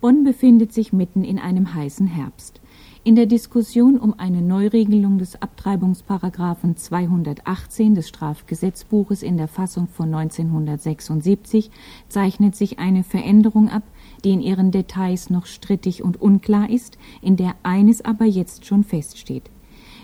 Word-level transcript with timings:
Bonn 0.00 0.24
befindet 0.24 0.72
sich 0.72 0.94
mitten 0.94 1.24
in 1.24 1.38
einem 1.38 1.74
heißen 1.74 2.06
Herbst. 2.06 2.62
In 3.04 3.16
der 3.16 3.26
Diskussion 3.26 3.98
um 3.98 4.18
eine 4.18 4.40
Neuregelung 4.40 5.18
des 5.18 5.40
Abtreibungsparagraphen 5.40 6.76
218 6.76 7.94
des 7.94 8.08
Strafgesetzbuches 8.08 9.22
in 9.22 9.36
der 9.36 9.48
Fassung 9.48 9.88
von 9.88 10.14
1976 10.14 11.70
zeichnet 12.08 12.56
sich 12.56 12.78
eine 12.78 13.04
Veränderung 13.04 13.68
ab, 13.68 13.82
die 14.24 14.30
in 14.30 14.40
ihren 14.40 14.70
Details 14.70 15.28
noch 15.28 15.44
strittig 15.44 16.02
und 16.02 16.20
unklar 16.20 16.70
ist, 16.70 16.96
in 17.20 17.36
der 17.36 17.54
eines 17.62 18.02
aber 18.02 18.24
jetzt 18.24 18.64
schon 18.64 18.84
feststeht. 18.84 19.50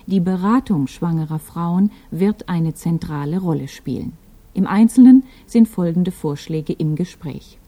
Die 0.07 0.21
Beratung 0.21 0.89
schwangerer 0.89 1.39
Frauen 1.39 1.91
wird 2.11 2.51
eine 2.51 2.75
zentrale 2.75 3.41
Rolle 3.41 3.69
spielen. 3.69 4.13
Im 4.53 4.67
Einzelnen 4.67 5.25
sind 5.47 5.69
folgende 5.69 6.13
Vorschläge 6.13 6.75
im 6.75 6.97
Gespräch. 6.97 7.59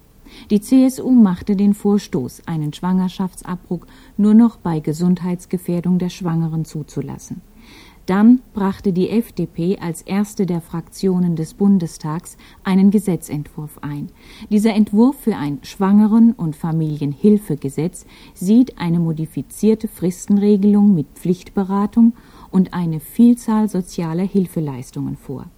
Die 0.50 0.60
CSU 0.60 1.10
machte 1.10 1.56
den 1.56 1.74
Vorstoß, 1.74 2.42
einen 2.46 2.72
Schwangerschaftsabbruch 2.72 3.86
nur 4.16 4.34
noch 4.34 4.56
bei 4.56 4.80
Gesundheitsgefährdung 4.80 5.98
der 5.98 6.10
Schwangeren 6.10 6.64
zuzulassen. 6.64 7.42
Dann 8.08 8.40
brachte 8.54 8.94
die 8.94 9.10
FDP 9.10 9.76
als 9.80 10.00
erste 10.00 10.46
der 10.46 10.62
Fraktionen 10.62 11.36
des 11.36 11.52
Bundestags 11.52 12.38
einen 12.64 12.90
Gesetzentwurf 12.90 13.80
ein. 13.82 14.08
Dieser 14.48 14.72
Entwurf 14.72 15.16
für 15.20 15.36
ein 15.36 15.58
Schwangeren- 15.62 16.32
und 16.32 16.56
Familienhilfegesetz 16.56 18.06
sieht 18.32 18.78
eine 18.78 18.98
modifizierte 18.98 19.88
Fristenregelung 19.88 20.94
mit 20.94 21.06
Pflichtberatung 21.16 22.14
und 22.50 22.72
eine 22.72 23.00
Vielzahl 23.00 23.68
sozialer 23.68 24.24
Hilfeleistungen 24.24 25.18
vor. 25.18 25.50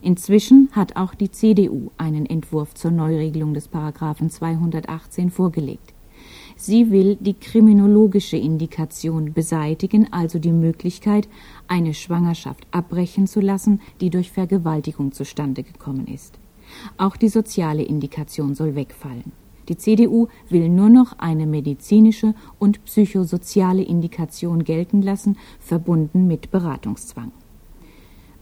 Inzwischen 0.00 0.68
hat 0.72 0.96
auch 0.96 1.14
die 1.14 1.30
CDU 1.30 1.90
einen 1.96 2.26
Entwurf 2.26 2.74
zur 2.74 2.90
Neuregelung 2.90 3.54
des 3.54 3.68
Paragraphen 3.68 4.30
218 4.30 5.30
vorgelegt. 5.30 5.94
Sie 6.56 6.90
will 6.90 7.16
die 7.20 7.34
kriminologische 7.34 8.36
Indikation 8.36 9.32
beseitigen, 9.32 10.12
also 10.12 10.38
die 10.38 10.52
Möglichkeit, 10.52 11.28
eine 11.68 11.94
Schwangerschaft 11.94 12.66
abbrechen 12.72 13.26
zu 13.26 13.40
lassen, 13.40 13.80
die 14.00 14.10
durch 14.10 14.32
Vergewaltigung 14.32 15.12
zustande 15.12 15.62
gekommen 15.62 16.06
ist. 16.08 16.38
Auch 16.96 17.16
die 17.16 17.28
soziale 17.28 17.82
Indikation 17.82 18.54
soll 18.54 18.74
wegfallen. 18.74 19.32
Die 19.68 19.76
CDU 19.76 20.28
will 20.48 20.68
nur 20.68 20.88
noch 20.88 21.18
eine 21.18 21.46
medizinische 21.46 22.34
und 22.58 22.84
psychosoziale 22.84 23.82
Indikation 23.82 24.64
gelten 24.64 25.02
lassen, 25.02 25.36
verbunden 25.60 26.26
mit 26.26 26.50
Beratungszwang. 26.50 27.32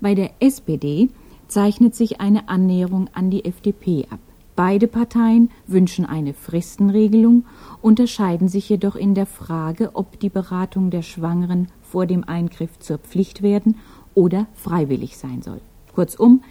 Bei 0.00 0.14
der 0.14 0.30
SPD 0.40 1.08
zeichnet 1.48 1.94
sich 1.94 2.20
eine 2.20 2.48
Annäherung 2.48 3.08
an 3.12 3.30
die 3.30 3.44
FDP 3.44 4.06
ab. 4.10 4.20
Beide 4.56 4.88
Parteien 4.88 5.50
wünschen 5.66 6.06
eine 6.06 6.32
Fristenregelung, 6.32 7.44
unterscheiden 7.82 8.48
sich 8.48 8.70
jedoch 8.70 8.96
in 8.96 9.14
der 9.14 9.26
Frage, 9.26 9.90
ob 9.92 10.18
die 10.18 10.30
Beratung 10.30 10.90
der 10.90 11.02
Schwangeren 11.02 11.68
vor 11.82 12.06
dem 12.06 12.24
Eingriff 12.24 12.78
zur 12.78 12.96
Pflicht 12.96 13.42
werden 13.42 13.76
oder 14.14 14.46
freiwillig 14.54 15.18
sein 15.18 15.42
soll. 15.42 15.60
Kurzum, 15.94 16.42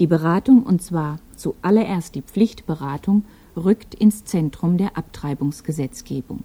die 0.00 0.06
Beratung, 0.06 0.62
und 0.62 0.80
zwar 0.80 1.18
zuallererst 1.36 2.14
die 2.14 2.22
Pflichtberatung, 2.22 3.24
rückt 3.54 3.94
ins 3.94 4.24
Zentrum 4.24 4.78
der 4.78 4.96
Abtreibungsgesetzgebung. 4.96 6.44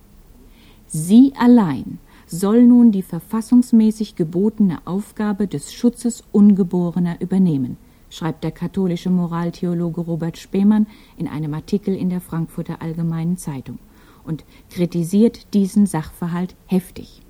Sie 0.87 1.31
allein 1.39 1.99
soll 2.25 2.65
nun 2.65 2.91
die 2.91 3.01
verfassungsmäßig 3.01 4.17
gebotene 4.17 4.79
Aufgabe 4.83 5.47
des 5.47 5.73
Schutzes 5.73 6.25
Ungeborener 6.33 7.21
übernehmen 7.21 7.77
schreibt 8.09 8.43
der 8.43 8.51
katholische 8.51 9.09
Moraltheologe 9.09 10.01
Robert 10.01 10.37
Spemann 10.37 10.87
in 11.17 11.27
einem 11.27 11.53
Artikel 11.53 11.95
in 11.95 12.09
der 12.09 12.21
Frankfurter 12.21 12.81
Allgemeinen 12.81 13.37
Zeitung 13.37 13.79
und 14.23 14.43
kritisiert 14.69 15.53
diesen 15.53 15.85
Sachverhalt 15.85 16.55
heftig. 16.65 17.21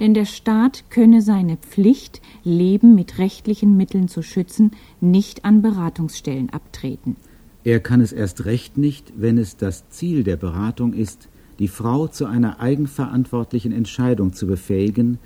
Denn 0.00 0.14
der 0.14 0.24
Staat 0.24 0.84
könne 0.90 1.22
seine 1.22 1.56
Pflicht, 1.56 2.20
Leben 2.44 2.94
mit 2.94 3.18
rechtlichen 3.18 3.76
Mitteln 3.76 4.08
zu 4.08 4.22
schützen, 4.22 4.72
nicht 5.00 5.44
an 5.44 5.62
Beratungsstellen 5.62 6.50
abtreten. 6.50 7.16
Er 7.64 7.80
kann 7.80 8.00
es 8.00 8.12
erst 8.12 8.44
recht 8.44 8.78
nicht, 8.78 9.12
wenn 9.16 9.38
es 9.38 9.56
das 9.56 9.88
Ziel 9.90 10.24
der 10.24 10.36
Beratung 10.36 10.94
ist, 10.94 11.28
die 11.58 11.68
Frau 11.68 12.06
zu 12.06 12.26
einer 12.26 12.60
eigenverantwortlichen 12.60 13.72
Entscheidung 13.72 14.32
zu 14.32 14.46
befähigen, 14.46 15.18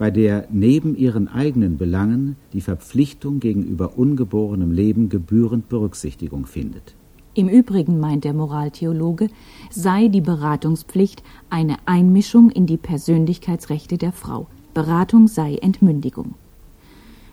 bei 0.00 0.10
der 0.10 0.48
neben 0.50 0.96
ihren 0.96 1.28
eigenen 1.28 1.76
Belangen 1.76 2.36
die 2.54 2.62
Verpflichtung 2.62 3.38
gegenüber 3.38 3.98
ungeborenem 3.98 4.72
Leben 4.72 5.10
gebührend 5.10 5.68
Berücksichtigung 5.68 6.46
findet. 6.46 6.94
Im 7.34 7.50
Übrigen 7.50 8.00
meint 8.00 8.24
der 8.24 8.32
Moraltheologe, 8.32 9.28
sei 9.68 10.08
die 10.08 10.22
Beratungspflicht 10.22 11.22
eine 11.50 11.76
Einmischung 11.84 12.48
in 12.48 12.64
die 12.64 12.78
Persönlichkeitsrechte 12.78 13.98
der 13.98 14.12
Frau. 14.12 14.46
Beratung 14.72 15.28
sei 15.28 15.56
Entmündigung. 15.56 16.32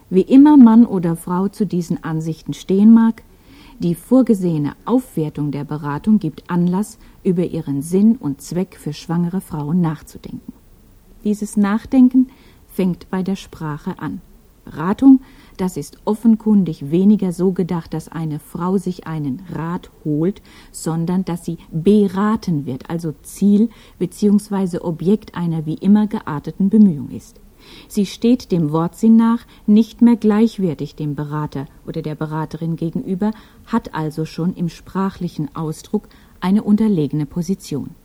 Wie 0.10 0.20
immer 0.20 0.58
Mann 0.58 0.86
oder 0.86 1.16
Frau 1.16 1.48
zu 1.48 1.66
diesen 1.66 2.04
Ansichten 2.04 2.54
stehen 2.54 2.94
mag, 2.94 3.24
die 3.80 3.96
vorgesehene 3.96 4.74
Aufwertung 4.84 5.52
der 5.52 5.64
Beratung 5.64 6.20
gibt 6.20 6.50
Anlass, 6.50 7.00
über 7.24 7.46
ihren 7.46 7.82
Sinn 7.82 8.18
und 8.18 8.42
Zweck 8.42 8.76
für 8.78 8.92
schwangere 8.92 9.40
Frauen 9.40 9.80
nachzudenken. 9.80 10.52
Dieses 11.24 11.58
Nachdenken 11.58 12.28
fängt 12.78 13.10
bei 13.10 13.24
der 13.24 13.36
Sprache 13.36 13.98
an. 13.98 14.22
Beratung, 14.64 15.22
das 15.58 15.78
ist 15.78 15.98
offenkundig 16.06 16.92
weniger 16.92 17.32
so 17.32 17.52
gedacht, 17.52 17.92
dass 17.92 18.08
eine 18.08 18.38
Frau 18.38 18.78
sich 18.78 19.08
einen 19.08 19.42
Rat 19.52 19.90
holt, 20.06 20.44
sondern 20.72 21.26
dass 21.26 21.44
sie 21.44 21.58
beraten 21.72 22.68
wird, 22.68 22.88
also 22.92 23.16
Ziel 23.24 23.72
bzw. 23.98 24.78
Objekt 24.82 25.34
einer 25.34 25.66
wie 25.66 25.74
immer 25.74 26.06
gearteten 26.06 26.70
Bemühung 26.70 27.10
ist. 27.10 27.42
Sie 27.88 28.06
steht 28.06 28.52
dem 28.52 28.72
Wortsinn 28.72 29.16
nach 29.16 29.48
nicht 29.66 30.04
mehr 30.04 30.16
gleichwertig 30.16 30.94
dem 30.94 31.16
Berater 31.16 31.66
oder 31.88 32.04
der 32.04 32.14
Beraterin 32.14 32.76
gegenüber, 32.76 33.32
hat 33.66 33.96
also 33.96 34.26
schon 34.26 34.54
im 34.54 34.70
sprachlichen 34.70 35.50
Ausdruck 35.56 36.10
eine 36.42 36.62
unterlegene 36.62 37.26
Position. 37.26 37.96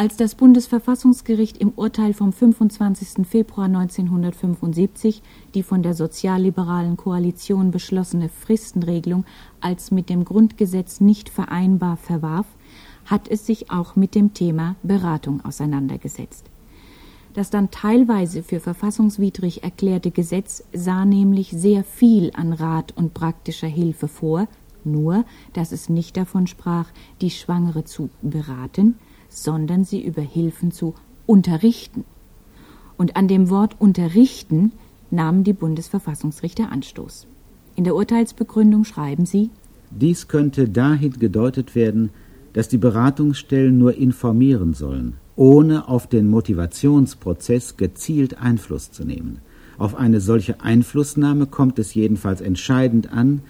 Als 0.00 0.16
das 0.16 0.34
Bundesverfassungsgericht 0.34 1.58
im 1.58 1.74
Urteil 1.76 2.14
vom 2.14 2.32
25. 2.32 3.26
Februar 3.28 3.66
1975 3.66 5.20
die 5.52 5.62
von 5.62 5.82
der 5.82 5.92
sozialliberalen 5.92 6.96
Koalition 6.96 7.70
beschlossene 7.70 8.30
Fristenregelung 8.30 9.26
als 9.60 9.90
mit 9.90 10.08
dem 10.08 10.24
Grundgesetz 10.24 11.00
nicht 11.00 11.28
vereinbar 11.28 11.98
verwarf, 11.98 12.46
hat 13.04 13.28
es 13.28 13.44
sich 13.44 13.70
auch 13.70 13.94
mit 13.94 14.14
dem 14.14 14.32
Thema 14.32 14.74
Beratung 14.82 15.44
auseinandergesetzt. 15.44 16.46
Das 17.34 17.50
dann 17.50 17.70
teilweise 17.70 18.42
für 18.42 18.60
verfassungswidrig 18.60 19.64
erklärte 19.64 20.12
Gesetz 20.12 20.64
sah 20.72 21.04
nämlich 21.04 21.50
sehr 21.50 21.84
viel 21.84 22.30
an 22.32 22.54
Rat 22.54 22.96
und 22.96 23.12
praktischer 23.12 23.68
Hilfe 23.68 24.08
vor, 24.08 24.48
nur 24.82 25.26
dass 25.52 25.72
es 25.72 25.90
nicht 25.90 26.16
davon 26.16 26.46
sprach, 26.46 26.86
die 27.20 27.28
Schwangere 27.28 27.84
zu 27.84 28.08
beraten, 28.22 28.94
sondern 29.30 29.84
sie 29.84 30.04
über 30.04 30.20
Hilfen 30.20 30.72
zu 30.72 30.94
unterrichten. 31.24 32.04
Und 32.98 33.16
an 33.16 33.28
dem 33.28 33.48
Wort 33.48 33.76
unterrichten 33.78 34.72
nahmen 35.10 35.44
die 35.44 35.54
Bundesverfassungsrichter 35.54 36.70
Anstoß. 36.70 37.26
In 37.76 37.84
der 37.84 37.94
Urteilsbegründung 37.94 38.84
schreiben 38.84 39.24
sie 39.24 39.48
Dies 39.90 40.28
könnte 40.28 40.68
dahin 40.68 41.12
gedeutet 41.12 41.74
werden, 41.74 42.10
dass 42.52 42.68
die 42.68 42.78
Beratungsstellen 42.78 43.78
nur 43.78 43.94
informieren 43.94 44.74
sollen, 44.74 45.14
ohne 45.36 45.88
auf 45.88 46.06
den 46.08 46.28
Motivationsprozess 46.28 47.76
gezielt 47.76 48.38
Einfluss 48.38 48.90
zu 48.90 49.04
nehmen. 49.04 49.38
Auf 49.78 49.94
eine 49.94 50.20
solche 50.20 50.60
Einflussnahme 50.60 51.46
kommt 51.46 51.78
es 51.78 51.94
jedenfalls 51.94 52.40
entscheidend 52.40 53.12
an, 53.12 53.40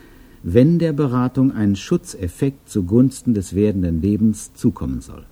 wenn 0.42 0.78
der 0.78 0.92
Beratung 0.92 1.52
ein 1.52 1.76
Schutzeffekt 1.76 2.68
zugunsten 2.68 3.34
des 3.34 3.54
werdenden 3.54 4.00
Lebens 4.00 4.54
zukommen 4.54 5.00
soll. 5.00 5.24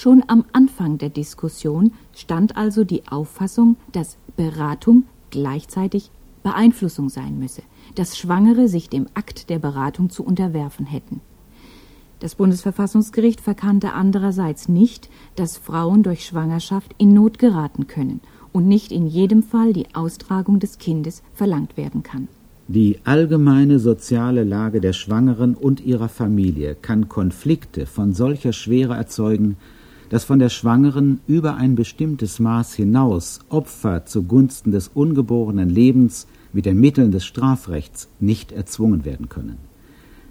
Schon 0.00 0.22
am 0.28 0.44
Anfang 0.52 0.96
der 0.98 1.08
Diskussion 1.08 1.90
stand 2.14 2.56
also 2.56 2.84
die 2.84 3.08
Auffassung, 3.08 3.74
dass 3.90 4.16
Beratung 4.36 5.06
gleichzeitig 5.30 6.12
Beeinflussung 6.44 7.08
sein 7.08 7.40
müsse, 7.40 7.62
dass 7.96 8.16
Schwangere 8.16 8.68
sich 8.68 8.88
dem 8.88 9.08
Akt 9.14 9.50
der 9.50 9.58
Beratung 9.58 10.08
zu 10.08 10.22
unterwerfen 10.22 10.86
hätten. 10.86 11.20
Das 12.20 12.36
Bundesverfassungsgericht 12.36 13.40
verkannte 13.40 13.92
andererseits 13.92 14.68
nicht, 14.68 15.10
dass 15.34 15.56
Frauen 15.56 16.04
durch 16.04 16.24
Schwangerschaft 16.24 16.94
in 16.98 17.12
Not 17.12 17.40
geraten 17.40 17.88
können 17.88 18.20
und 18.52 18.68
nicht 18.68 18.92
in 18.92 19.08
jedem 19.08 19.42
Fall 19.42 19.72
die 19.72 19.96
Austragung 19.96 20.60
des 20.60 20.78
Kindes 20.78 21.24
verlangt 21.34 21.76
werden 21.76 22.04
kann. 22.04 22.28
Die 22.68 23.00
allgemeine 23.02 23.80
soziale 23.80 24.44
Lage 24.44 24.80
der 24.80 24.92
Schwangeren 24.92 25.56
und 25.56 25.80
ihrer 25.80 26.08
Familie 26.08 26.76
kann 26.76 27.08
Konflikte 27.08 27.84
von 27.84 28.12
solcher 28.12 28.52
Schwere 28.52 28.94
erzeugen, 28.94 29.56
dass 30.10 30.24
von 30.24 30.38
der 30.38 30.48
Schwangeren 30.48 31.20
über 31.26 31.56
ein 31.56 31.74
bestimmtes 31.74 32.38
Maß 32.38 32.74
hinaus 32.74 33.40
Opfer 33.48 34.06
zugunsten 34.06 34.72
des 34.72 34.88
ungeborenen 34.88 35.68
Lebens 35.68 36.26
mit 36.52 36.66
den 36.66 36.80
Mitteln 36.80 37.10
des 37.10 37.24
Strafrechts 37.24 38.08
nicht 38.20 38.52
erzwungen 38.52 39.04
werden 39.04 39.28
können. 39.28 39.58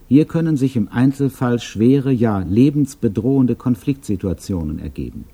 Hier 0.08 0.26
können 0.26 0.58
sich 0.58 0.76
im 0.76 0.88
Einzelfall 0.88 1.60
schwere, 1.60 2.12
ja 2.12 2.40
lebensbedrohende 2.40 3.56
Konfliktsituationen 3.56 4.80
ergeben. 4.80 5.26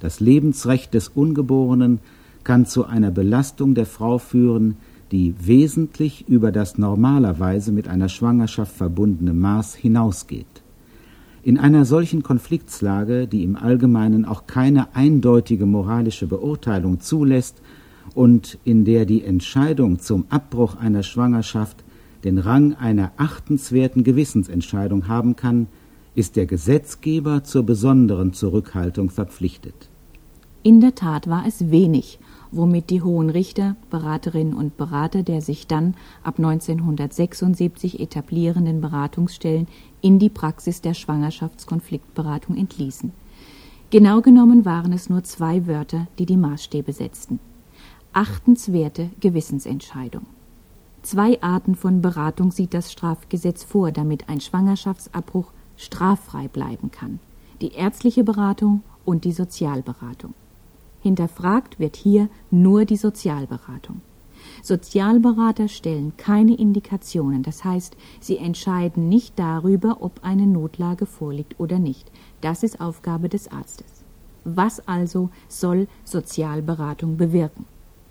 Das 0.00 0.20
Lebensrecht 0.20 0.94
des 0.94 1.08
Ungeborenen 1.08 1.98
kann 2.44 2.66
zu 2.66 2.84
einer 2.84 3.10
Belastung 3.10 3.74
der 3.74 3.86
Frau 3.86 4.18
führen, 4.18 4.76
die 5.10 5.34
wesentlich 5.40 6.28
über 6.28 6.52
das 6.52 6.78
normalerweise 6.78 7.72
mit 7.72 7.88
einer 7.88 8.08
Schwangerschaft 8.08 8.74
verbundene 8.76 9.32
Maß 9.32 9.74
hinausgeht. 9.74 10.63
In 11.44 11.58
einer 11.58 11.84
solchen 11.84 12.22
Konfliktslage, 12.22 13.28
die 13.28 13.44
im 13.44 13.54
Allgemeinen 13.54 14.24
auch 14.24 14.46
keine 14.46 14.96
eindeutige 14.96 15.66
moralische 15.66 16.26
Beurteilung 16.26 17.00
zulässt 17.00 17.60
und 18.14 18.58
in 18.64 18.86
der 18.86 19.04
die 19.04 19.22
Entscheidung 19.22 19.98
zum 19.98 20.24
Abbruch 20.30 20.76
einer 20.76 21.02
Schwangerschaft 21.02 21.84
den 22.24 22.38
Rang 22.38 22.72
einer 22.72 23.12
achtenswerten 23.18 24.04
Gewissensentscheidung 24.04 25.06
haben 25.06 25.36
kann, 25.36 25.66
ist 26.14 26.36
der 26.36 26.46
Gesetzgeber 26.46 27.44
zur 27.44 27.64
besonderen 27.64 28.32
Zurückhaltung 28.32 29.10
verpflichtet. 29.10 29.90
In 30.66 30.80
der 30.80 30.94
Tat 30.94 31.28
war 31.28 31.44
es 31.46 31.70
wenig, 31.70 32.18
womit 32.50 32.88
die 32.88 33.02
Hohen 33.02 33.28
Richter, 33.28 33.76
Beraterinnen 33.90 34.54
und 34.54 34.78
Berater 34.78 35.22
der 35.22 35.42
sich 35.42 35.66
dann 35.66 35.94
ab 36.22 36.38
1976 36.38 38.00
etablierenden 38.00 38.80
Beratungsstellen 38.80 39.68
in 40.00 40.18
die 40.18 40.30
Praxis 40.30 40.80
der 40.80 40.94
Schwangerschaftskonfliktberatung 40.94 42.56
entließen. 42.56 43.12
Genau 43.90 44.22
genommen 44.22 44.64
waren 44.64 44.94
es 44.94 45.10
nur 45.10 45.22
zwei 45.22 45.66
Wörter, 45.66 46.06
die 46.18 46.24
die 46.24 46.38
Maßstäbe 46.38 46.94
setzten. 46.94 47.40
Achtenswerte 48.14 49.10
Gewissensentscheidung. 49.20 50.24
Zwei 51.02 51.42
Arten 51.42 51.74
von 51.74 52.00
Beratung 52.00 52.52
sieht 52.52 52.72
das 52.72 52.90
Strafgesetz 52.90 53.64
vor, 53.64 53.92
damit 53.92 54.30
ein 54.30 54.40
Schwangerschaftsabbruch 54.40 55.52
straffrei 55.76 56.48
bleiben 56.48 56.90
kann. 56.90 57.20
Die 57.60 57.72
ärztliche 57.72 58.24
Beratung 58.24 58.82
und 59.04 59.26
die 59.26 59.32
Sozialberatung. 59.32 60.32
Hinterfragt 61.04 61.78
wird 61.78 61.96
hier 61.96 62.30
nur 62.50 62.86
die 62.86 62.96
Sozialberatung. 62.96 64.00
Sozialberater 64.62 65.68
stellen 65.68 66.14
keine 66.16 66.54
Indikationen, 66.56 67.42
das 67.42 67.62
heißt, 67.62 67.94
sie 68.20 68.38
entscheiden 68.38 69.10
nicht 69.10 69.38
darüber, 69.38 69.98
ob 70.00 70.24
eine 70.24 70.46
Notlage 70.46 71.04
vorliegt 71.04 71.60
oder 71.60 71.78
nicht. 71.78 72.10
Das 72.40 72.62
ist 72.62 72.80
Aufgabe 72.80 73.28
des 73.28 73.52
Arztes. 73.52 74.02
Was 74.44 74.88
also 74.88 75.28
soll 75.46 75.88
Sozialberatung 76.04 77.18
bewirken? 77.18 77.66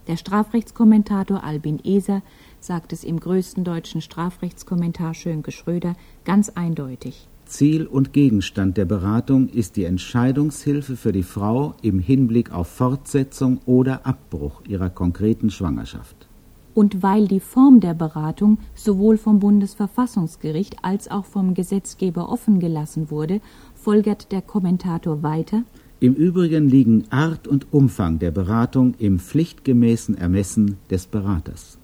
Der 0.06 0.18
Strafrechtskommentator 0.18 1.44
Albin 1.44 1.80
Eser 1.84 2.22
sagt 2.63 2.94
es 2.94 3.04
im 3.04 3.19
größten 3.19 3.63
deutschen 3.63 4.01
Strafrechtskommentar 4.01 5.13
Schönke 5.13 5.51
Schröder 5.51 5.95
ganz 6.24 6.50
eindeutig. 6.50 7.27
Ziel 7.45 7.86
und 7.86 8.13
Gegenstand 8.13 8.77
der 8.77 8.86
Beratung 8.86 9.50
ist 9.50 9.75
die 9.75 9.83
Entscheidungshilfe 9.83 10.95
für 10.95 11.12
die 11.12 11.24
Frau 11.24 11.75
im 11.81 12.00
Hinblick 12.00 12.54
auf 12.54 12.68
Fortsetzung 12.68 13.60
oder 13.65 14.06
Abbruch 14.06 14.62
ihrer 14.68 14.89
konkreten 14.89 15.50
Schwangerschaft. 15.50 16.27
Und 16.74 17.04
weil 17.04 17.27
die 17.27 17.42
Form 17.42 17.81
der 17.81 17.94
Beratung 17.94 18.57
sowohl 18.74 19.18
vom 19.18 19.39
Bundesverfassungsgericht 19.39 20.77
als 20.81 21.12
auch 21.12 21.25
vom 21.25 21.54
Gesetzgeber 21.54 22.30
offen 22.30 22.59
gelassen 22.59 23.12
wurde, 23.12 23.42
folgert 23.75 24.31
der 24.31 24.42
Kommentator 24.42 25.21
weiter 25.21 25.63
Im 26.00 26.16
Übrigen 26.16 26.68
liegen 26.69 27.04
Art 27.12 27.48
und 27.48 27.71
Umfang 27.71 28.18
der 28.19 28.31
Beratung 28.31 28.95
im 28.98 29.19
pflichtgemäßen 29.19 30.18
Ermessen 30.18 30.77
des 30.89 31.06
Beraters. 31.06 31.77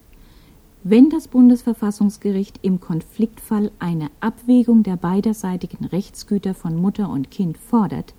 Wenn 0.83 1.09
das 1.09 1.27
Bundesverfassungsgericht 1.27 2.59
im 2.61 2.79
Konfliktfall 2.79 3.69
eine 3.79 4.09
Abwägung 4.21 4.81
der 4.83 4.95
beiderseitigen 4.95 5.83
Rechtsgüter 5.83 6.53
von 6.53 6.77
Mutter 6.77 7.09
und 7.09 7.29
Kind 7.29 7.57
fordert, 7.57 8.13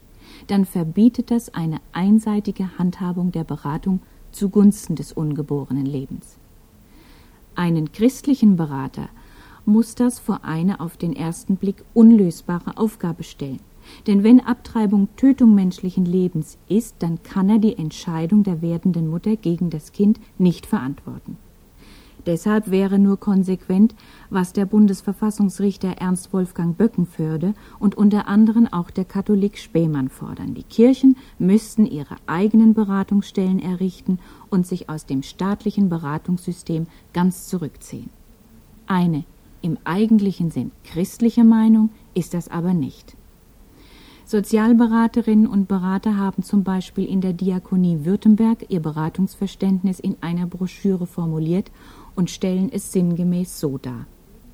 dann 0.46 0.66
verbietet 0.66 1.30
das 1.30 1.54
eine 1.54 1.78
einseitige 1.92 2.76
Handhabung 2.76 3.32
der 3.32 3.44
Beratung 3.44 4.00
zugunsten 4.30 4.94
des 4.94 5.14
ungeborenen 5.14 5.86
Lebens. 5.86 6.36
Einen 7.54 7.92
christlichen 7.92 8.56
Berater 8.56 9.08
muss 9.64 9.94
das 9.94 10.18
vor 10.18 10.44
eine 10.44 10.80
auf 10.80 10.98
den 10.98 11.16
ersten 11.16 11.56
Blick 11.56 11.82
unlösbare 11.94 12.76
Aufgabe 12.76 13.22
stellen. 13.22 13.60
Denn 14.06 14.22
wenn 14.22 14.38
Abtreibung 14.38 15.08
Tötung 15.16 15.54
menschlichen 15.54 16.04
Lebens 16.04 16.58
ist, 16.68 16.96
dann 16.98 17.22
kann 17.22 17.48
er 17.48 17.58
die 17.58 17.78
Entscheidung 17.78 18.42
der 18.42 18.60
werdenden 18.60 19.08
Mutter 19.08 19.36
gegen 19.36 19.70
das 19.70 19.92
Kind 19.92 20.20
nicht 20.36 20.66
verantworten. 20.66 21.38
Deshalb 22.26 22.70
wäre 22.70 22.98
nur 22.98 23.18
konsequent, 23.18 23.94
was 24.28 24.52
der 24.52 24.66
Bundesverfassungsrichter 24.66 25.92
Ernst 25.98 26.32
Wolfgang 26.32 26.76
Böckenförde 26.76 27.54
und 27.78 27.96
unter 27.96 28.28
anderem 28.28 28.66
auch 28.66 28.90
der 28.90 29.04
Katholik 29.04 29.58
Spähmann 29.58 30.08
fordern. 30.08 30.54
Die 30.54 30.62
Kirchen 30.62 31.16
müssten 31.38 31.86
ihre 31.86 32.16
eigenen 32.26 32.74
Beratungsstellen 32.74 33.58
errichten 33.58 34.18
und 34.50 34.66
sich 34.66 34.88
aus 34.88 35.06
dem 35.06 35.22
staatlichen 35.22 35.88
Beratungssystem 35.88 36.86
ganz 37.12 37.46
zurückziehen. 37.46 38.10
Eine 38.86 39.24
im 39.62 39.78
eigentlichen 39.84 40.50
Sinn 40.50 40.72
christliche 40.84 41.44
Meinung 41.44 41.90
ist 42.14 42.34
das 42.34 42.48
aber 42.48 42.74
nicht. 42.74 43.16
Sozialberaterinnen 44.30 45.48
und 45.48 45.66
Berater 45.66 46.16
haben 46.16 46.44
zum 46.44 46.62
Beispiel 46.62 47.04
in 47.04 47.20
der 47.20 47.32
Diakonie 47.32 48.04
Württemberg 48.04 48.64
ihr 48.68 48.78
Beratungsverständnis 48.78 49.98
in 49.98 50.16
einer 50.20 50.46
Broschüre 50.46 51.08
formuliert 51.08 51.72
und 52.20 52.28
stellen 52.28 52.68
es 52.70 52.92
sinngemäß 52.92 53.58
so 53.58 53.78
dar. 53.78 54.06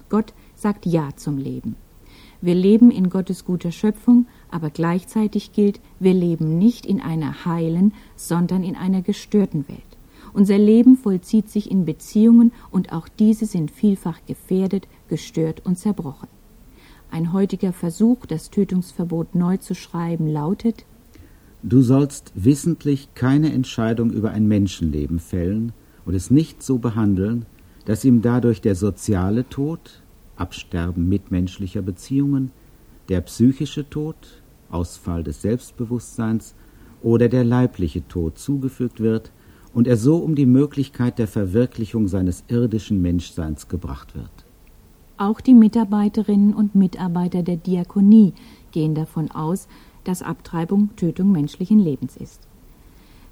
Gott 0.09 0.35
sagt 0.55 0.87
Ja 0.87 1.09
zum 1.17 1.37
Leben. 1.37 1.75
Wir 2.41 2.55
leben 2.55 2.93
in 2.93 3.11
Gottes 3.11 3.45
guter 3.45 3.73
Schöpfung, 3.73 4.27
aber 4.49 4.71
gleichzeitig 4.71 5.51
gilt, 5.51 5.81
wir 5.99 6.15
leben 6.15 6.59
nicht 6.59 6.87
in 6.87 7.01
einer 7.01 7.45
heilen, 7.45 7.93
sondern 8.15 8.63
in 8.63 8.77
einer 8.77 9.03
gestörten 9.03 9.67
Welt. 9.69 9.81
Unser 10.33 10.59
Leben 10.59 10.97
vollzieht 10.97 11.51
sich 11.51 11.69
in 11.69 11.85
Beziehungen 11.85 12.53
und 12.71 12.93
auch 12.93 13.09
diese 13.09 13.47
sind 13.47 13.73
vielfach 13.73 14.21
gefährdet, 14.27 14.87
gestört 15.09 15.67
und 15.67 15.77
zerbrochen. 15.77 16.29
Ein 17.11 17.33
heutiger 17.33 17.73
Versuch, 17.73 18.27
das 18.27 18.51
Tötungsverbot 18.51 19.35
neu 19.35 19.57
zu 19.57 19.75
schreiben, 19.75 20.29
lautet 20.29 20.85
Du 21.65 21.83
sollst 21.83 22.31
wissentlich 22.37 23.09
keine 23.15 23.53
Entscheidung 23.53 24.13
über 24.13 24.31
ein 24.31 24.47
Menschenleben 24.47 25.19
fällen, 25.19 25.73
und 26.07 26.15
es 26.15 26.31
nicht 26.31 26.63
so 26.63 26.79
behandeln, 26.79 27.45
dass 27.87 28.05
ihm 28.05 28.21
dadurch 28.21 28.61
der 28.61 28.75
soziale 28.75 29.49
Tod, 29.49 30.03
Absterben 30.37 31.09
mitmenschlicher 31.09 31.81
Beziehungen, 31.81 32.51
der 33.09 33.23
psychische 33.23 33.89
Tod, 33.89 34.17
Ausfall 34.71 35.23
des 35.23 35.41
Selbstbewusstseins 35.41 36.55
oder 37.03 37.29
der 37.29 37.45
leibliche 37.45 38.07
Tod 38.09 38.39
zugefügt 38.39 39.01
wird 39.01 39.31
und 39.73 39.87
er 39.87 39.97
so 39.97 40.17
um 40.17 40.35
die 40.35 40.47
Möglichkeit 40.47 41.19
der 41.19 41.29
Verwirklichung 41.29 42.09
seines 42.09 42.45
irdischen 42.49 43.01
Menschseins 43.01 43.69
gebracht 43.69 44.15
wird. 44.15 44.31
Auch 45.17 45.41
die 45.41 45.55
Mitarbeiterinnen 45.55 46.53
und 46.53 46.75
Mitarbeiter 46.75 47.43
der 47.43 47.57
Diakonie 47.57 48.35
gehen 48.73 48.95
davon 48.95 49.31
aus, 49.31 49.69
dass 50.05 50.23
Abtreibung 50.23 50.91
Tötung 50.97 51.33
menschlichen 51.33 51.79
Lebens 51.79 52.17
ist. 52.17 52.47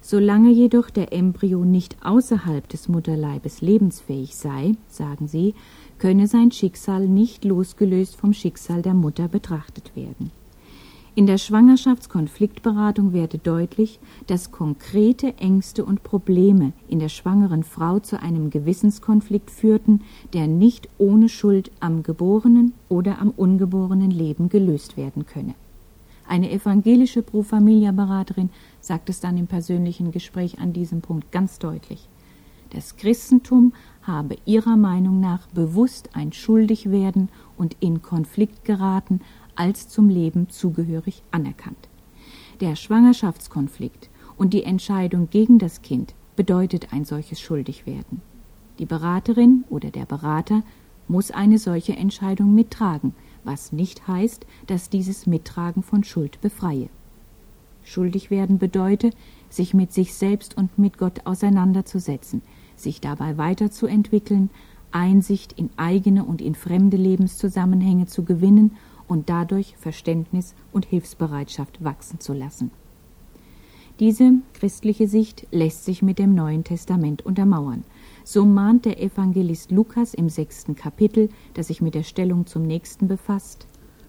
Solange 0.07 0.51
jedoch 0.51 0.91
der 0.91 1.13
Embryo 1.13 1.65
nicht 1.65 1.97
außerhalb 2.05 2.69
des 2.69 2.87
Mutterleibes 2.87 3.61
lebensfähig 3.61 4.35
sei, 4.35 4.73
sagen 4.87 5.27
sie, 5.27 5.55
könne 5.97 6.27
sein 6.27 6.51
Schicksal 6.51 7.07
nicht 7.07 7.43
losgelöst 7.43 8.15
vom 8.15 8.31
Schicksal 8.31 8.83
der 8.83 8.93
Mutter 8.93 9.27
betrachtet 9.27 9.95
werden. 9.95 10.29
In 11.15 11.25
der 11.25 11.39
Schwangerschaftskonfliktberatung 11.39 13.13
werde 13.13 13.39
deutlich, 13.39 13.99
dass 14.27 14.51
konkrete 14.51 15.39
Ängste 15.39 15.83
und 15.83 16.03
Probleme 16.03 16.73
in 16.87 16.99
der 16.99 17.09
schwangeren 17.09 17.63
Frau 17.63 17.97
zu 17.97 18.21
einem 18.21 18.51
Gewissenskonflikt 18.51 19.49
führten, 19.49 20.01
der 20.33 20.45
nicht 20.45 20.87
ohne 20.99 21.29
Schuld 21.29 21.71
am 21.79 22.03
geborenen 22.03 22.73
oder 22.89 23.19
am 23.19 23.31
ungeborenen 23.31 24.11
Leben 24.11 24.49
gelöst 24.49 24.97
werden 24.97 25.25
könne. 25.25 25.55
Eine 26.27 26.51
evangelische 26.51 27.21
Pro 27.21 27.43
Familia 27.43 27.91
Beraterin 27.91 28.49
sagt 28.81 29.09
es 29.09 29.19
dann 29.19 29.37
im 29.37 29.47
persönlichen 29.47 30.11
Gespräch 30.11 30.59
an 30.59 30.73
diesem 30.73 31.01
Punkt 31.01 31.31
ganz 31.31 31.59
deutlich. 31.59 32.09
Das 32.71 32.97
Christentum 32.97 33.73
habe 34.01 34.37
ihrer 34.45 34.75
Meinung 34.75 35.19
nach 35.19 35.47
bewusst 35.47 36.09
ein 36.13 36.33
Schuldigwerden 36.33 37.29
und 37.57 37.77
in 37.79 38.01
Konflikt 38.01 38.65
geraten 38.65 39.21
als 39.55 39.87
zum 39.87 40.09
Leben 40.09 40.49
zugehörig 40.49 41.21
anerkannt. 41.31 41.89
Der 42.59 42.75
Schwangerschaftskonflikt 42.75 44.09
und 44.35 44.53
die 44.53 44.63
Entscheidung 44.63 45.29
gegen 45.29 45.59
das 45.59 45.81
Kind 45.83 46.15
bedeutet 46.35 46.91
ein 46.91 47.05
solches 47.05 47.39
Schuldigwerden. 47.39 48.21
Die 48.79 48.85
Beraterin 48.85 49.63
oder 49.69 49.91
der 49.91 50.05
Berater 50.05 50.63
muss 51.07 51.31
eine 51.31 51.59
solche 51.59 51.95
Entscheidung 51.95 52.53
mittragen, 52.55 53.13
was 53.45 53.71
nicht 53.71 54.07
heißt, 54.07 54.45
dass 54.67 54.89
dieses 54.89 55.27
Mittragen 55.27 55.83
von 55.83 56.03
Schuld 56.03 56.41
befreie. 56.41 56.89
Schuldig 57.83 58.31
werden 58.31 58.57
bedeute, 58.57 59.11
sich 59.49 59.73
mit 59.73 59.93
sich 59.93 60.13
selbst 60.13 60.57
und 60.57 60.77
mit 60.77 60.97
Gott 60.97 61.21
auseinanderzusetzen, 61.25 62.41
sich 62.75 62.99
dabei 62.99 63.37
weiterzuentwickeln, 63.37 64.49
Einsicht 64.91 65.53
in 65.53 65.69
eigene 65.77 66.23
und 66.23 66.41
in 66.41 66.55
fremde 66.55 66.97
Lebenszusammenhänge 66.97 68.07
zu 68.07 68.23
gewinnen 68.23 68.77
und 69.07 69.29
dadurch 69.29 69.75
Verständnis 69.77 70.55
und 70.71 70.85
Hilfsbereitschaft 70.85 71.83
wachsen 71.83 72.19
zu 72.19 72.33
lassen. 72.33 72.71
Diese 73.99 74.33
christliche 74.53 75.07
Sicht 75.07 75.47
lässt 75.51 75.85
sich 75.85 76.01
mit 76.01 76.19
dem 76.19 76.33
Neuen 76.35 76.63
Testament 76.63 77.25
untermauern. 77.25 77.83
So 78.27 78.43
mahnt 78.43 78.85
der 78.85 79.03
Evangelist 79.03 79.69
Lukas 79.69 80.15
im 80.15 80.29
sechsten 80.29 80.75
Kapitel, 80.75 81.29
das 81.53 81.67
sich 81.67 81.79
mit 81.79 81.93
der 81.93 82.01
Stellung 82.01 82.47
zum 82.47 82.63
Nächsten 82.63 83.07
befasst. 83.07 83.67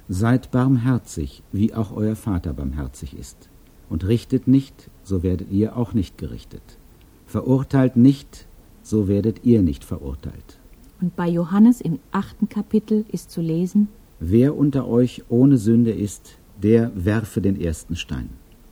Seid 0.09 0.51
barmherzig, 0.51 1.43
wie 1.53 1.75
auch 1.75 1.95
euer 1.95 2.17
Vater 2.17 2.55
barmherzig 2.55 3.15
ist. 3.15 3.51
Und 3.91 4.07
richtet 4.07 4.49
nicht, 4.49 4.89
so 5.03 5.23
werdet 5.23 5.51
ihr 5.51 5.77
auch 5.77 5.93
nicht 5.93 6.17
gerichtet. 6.17 6.79
Verurteilt 7.27 7.97
nicht, 7.97 8.47
so 8.83 9.07
werdet 9.07 9.45
ihr 9.45 9.61
nicht 9.61 9.85
verurteilt. 9.85 10.59
Und 11.03 11.15
bei 11.15 11.29
Johannes 11.29 11.83
im 11.83 11.99
achten 12.11 12.49
Kapitel 12.49 13.05
ist 13.13 13.31
zu 13.31 13.43
lesen, 13.43 13.89
Wer 14.19 14.57
unter 14.57 14.89
euch 14.89 15.25
ohne 15.29 15.59
Sünde 15.59 15.91
ist, 15.91 16.39
der 16.63 16.91
werfe 16.95 17.43
den 17.43 17.61
ersten 17.61 17.97
Stein. 17.97 18.31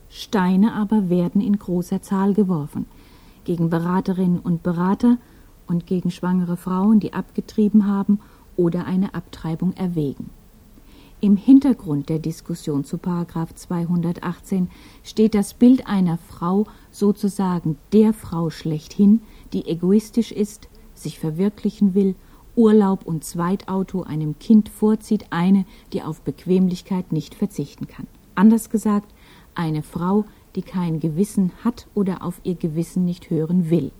Steine 0.09 0.73
aber 0.73 1.11
werden 1.11 1.39
in 1.39 1.59
großer 1.59 2.01
Zahl 2.01 2.33
geworfen, 2.33 2.87
gegen 3.43 3.69
Beraterinnen 3.69 4.39
und 4.39 4.63
Berater 4.63 5.19
und 5.67 5.87
gegen 5.87 6.11
schwangere 6.11 6.57
Frauen, 6.57 6.99
die 6.99 7.13
abgetrieben 7.13 7.87
haben 7.87 8.19
oder 8.55 8.85
eine 8.85 9.13
Abtreibung 9.13 9.73
erwägen. 9.73 10.29
Im 11.21 11.37
Hintergrund 11.37 12.09
der 12.09 12.19
Diskussion 12.19 12.83
zu 12.83 12.97
Paragraph 12.97 13.53
218 13.53 14.69
steht 15.03 15.33
das 15.33 15.53
Bild 15.53 15.87
einer 15.87 16.17
Frau, 16.17 16.65
sozusagen 16.91 17.77
der 17.93 18.13
Frau 18.13 18.49
schlechthin, 18.49 19.21
die 19.53 19.65
egoistisch 19.65 20.31
ist, 20.31 20.67
sich 20.93 21.19
verwirklichen 21.19 21.93
will 21.93 22.15
Urlaub 22.55 23.05
und 23.05 23.23
Zweitauto 23.23 24.03
einem 24.03 24.39
Kind 24.39 24.69
vorzieht, 24.69 25.25
eine, 25.29 25.65
die 25.93 26.01
auf 26.01 26.21
Bequemlichkeit 26.21 27.11
nicht 27.11 27.35
verzichten 27.35 27.87
kann. 27.87 28.07
Anders 28.33 28.69
gesagt, 28.69 29.13
eine 29.55 29.83
Frau, 29.83 30.25
die 30.55 30.61
kein 30.61 30.99
Gewissen 30.99 31.51
hat 31.63 31.87
oder 31.93 32.23
auf 32.23 32.39
ihr 32.43 32.55
Gewissen 32.55 33.05
nicht 33.05 33.29
hören 33.29 33.69
will. 33.69 33.91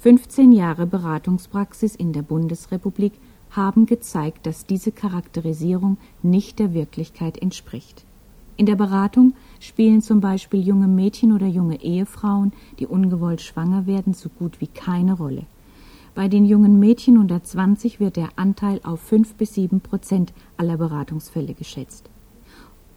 15 0.00 0.52
Jahre 0.52 0.86
Beratungspraxis 0.86 1.96
in 1.96 2.12
der 2.12 2.22
Bundesrepublik 2.22 3.14
haben 3.50 3.84
gezeigt, 3.84 4.46
dass 4.46 4.64
diese 4.64 4.92
Charakterisierung 4.92 5.96
nicht 6.22 6.60
der 6.60 6.72
Wirklichkeit 6.72 7.36
entspricht. 7.42 8.04
In 8.56 8.66
der 8.66 8.76
Beratung 8.76 9.34
spielen 9.58 10.00
zum 10.00 10.20
Beispiel 10.20 10.60
junge 10.60 10.86
Mädchen 10.86 11.32
oder 11.32 11.48
junge 11.48 11.82
Ehefrauen, 11.82 12.52
die 12.78 12.86
ungewollt 12.86 13.40
schwanger 13.40 13.88
werden, 13.88 14.14
so 14.14 14.28
gut 14.28 14.60
wie 14.60 14.68
keine 14.68 15.14
Rolle. 15.14 15.46
Bei 16.14 16.28
den 16.28 16.44
jungen 16.44 16.78
Mädchen 16.78 17.18
unter 17.18 17.42
20 17.42 17.98
wird 17.98 18.14
der 18.14 18.28
Anteil 18.36 18.80
auf 18.84 19.00
5 19.00 19.34
bis 19.34 19.54
7 19.54 19.80
Prozent 19.80 20.32
aller 20.56 20.76
Beratungsfälle 20.76 21.54
geschätzt. 21.54 22.08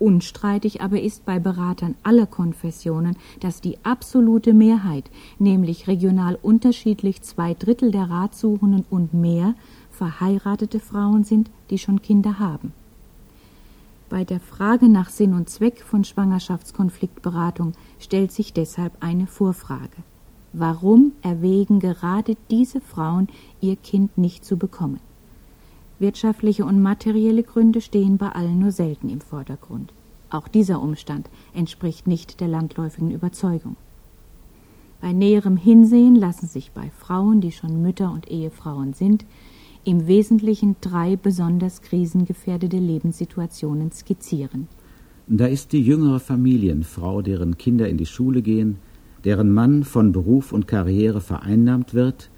Unstreitig 0.02 0.82
aber 0.82 1.00
ist 1.00 1.26
bei 1.26 1.38
Beratern 1.38 1.94
aller 2.02 2.26
Konfessionen, 2.26 3.18
dass 3.40 3.62
die 3.62 3.78
absolute 3.84 4.52
Mehrheit, 4.52 5.12
nämlich 5.38 5.88
regional 5.88 6.40
unterschiedlich 6.42 7.22
zwei 7.22 7.54
Drittel 7.54 7.92
der 7.92 8.10
Ratsuchenden 8.10 8.84
und 8.90 9.14
mehr, 9.14 9.54
verheiratete 9.92 10.80
Frauen 10.80 11.24
sind, 11.24 11.52
die 11.70 11.78
schon 11.78 12.02
Kinder 12.02 12.40
haben. 12.40 12.74
Bei 14.10 14.24
der 14.24 14.40
Frage 14.40 14.90
nach 14.90 15.12
Sinn 15.12 15.36
und 15.36 15.52
Zweck 15.52 15.84
von 15.84 16.04
Schwangerschaftskonfliktberatung 16.04 17.74
stellt 18.00 18.32
sich 18.32 18.54
deshalb 18.54 18.94
eine 19.02 19.28
Vorfrage. 19.28 19.98
Warum 20.52 21.12
erwägen 21.22 21.80
gerade 21.80 22.38
diese 22.50 22.82
Frauen, 22.82 23.28
ihr 23.62 23.76
Kind 23.76 24.18
nicht 24.18 24.46
zu 24.46 24.58
bekommen? 24.58 25.11
Wirtschaftliche 26.02 26.66
und 26.66 26.82
materielle 26.82 27.44
Gründe 27.44 27.80
stehen 27.80 28.18
bei 28.18 28.30
allen 28.30 28.60
nur 28.60 28.72
selten 28.72 29.08
im 29.10 29.22
Vordergrund. 29.22 29.94
Auch 30.32 30.48
dieser 30.48 30.82
Umstand 30.82 31.30
entspricht 31.54 32.08
nicht 32.08 32.42
der 32.42 32.48
landläufigen 32.48 33.12
Überzeugung. 33.12 33.76
Bei 35.00 35.14
näherem 35.14 35.58
Hinsehen 35.58 36.16
lassen 36.16 36.48
sich 36.48 36.72
bei 36.72 36.90
Frauen, 36.98 37.40
die 37.40 37.52
schon 37.52 37.84
Mütter 37.84 38.12
und 38.12 38.30
Ehefrauen 38.30 38.94
sind, 38.94 39.26
im 39.84 40.08
Wesentlichen 40.08 40.76
drei 40.82 41.16
besonders 41.16 41.82
krisengefährdete 41.82 42.78
Lebenssituationen 42.78 43.92
skizzieren. 43.92 44.68
Da 45.28 45.46
ist 45.46 45.72
die 45.72 45.82
jüngere 45.82 46.20
Familienfrau, 46.20 47.22
deren 47.22 47.58
Kinder 47.58 47.88
in 47.88 47.98
die 47.98 48.08
Schule 48.08 48.42
gehen, 48.42 48.78
deren 49.24 49.54
Mann 49.54 49.84
von 49.84 50.12
Beruf 50.12 50.52
und 50.52 50.68
Karriere 50.68 51.22
vereinnahmt 51.22 51.94
wird 51.94 52.31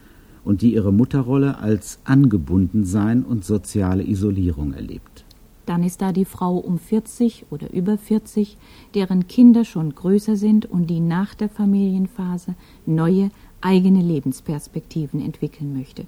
und 0.44 0.62
die 0.62 0.74
ihre 0.74 0.92
Mutterrolle 0.92 1.58
als 1.60 2.00
Angebundensein 2.04 3.24
und 3.24 3.46
soziale 3.46 4.04
Isolierung 4.06 4.74
erlebt. 4.74 5.24
Dann 5.66 5.84
ist 5.84 6.02
da 6.02 6.12
die 6.12 6.26
Frau 6.26 6.58
um 6.58 6.78
40 6.78 7.46
oder 7.50 7.72
über 7.72 7.98
40, 7.98 8.58
deren 8.96 9.28
Kinder 9.28 9.64
schon 9.64 9.96
größer 9.96 10.36
sind 10.36 10.66
und 10.66 10.88
die 10.88 11.00
nach 11.00 11.36
der 11.36 11.48
Familienphase 11.48 12.56
neue 12.86 13.32
eigene 13.62 14.02
Lebensperspektiven 14.02 15.22
entwickeln 15.22 15.74
möchte. 15.74 16.06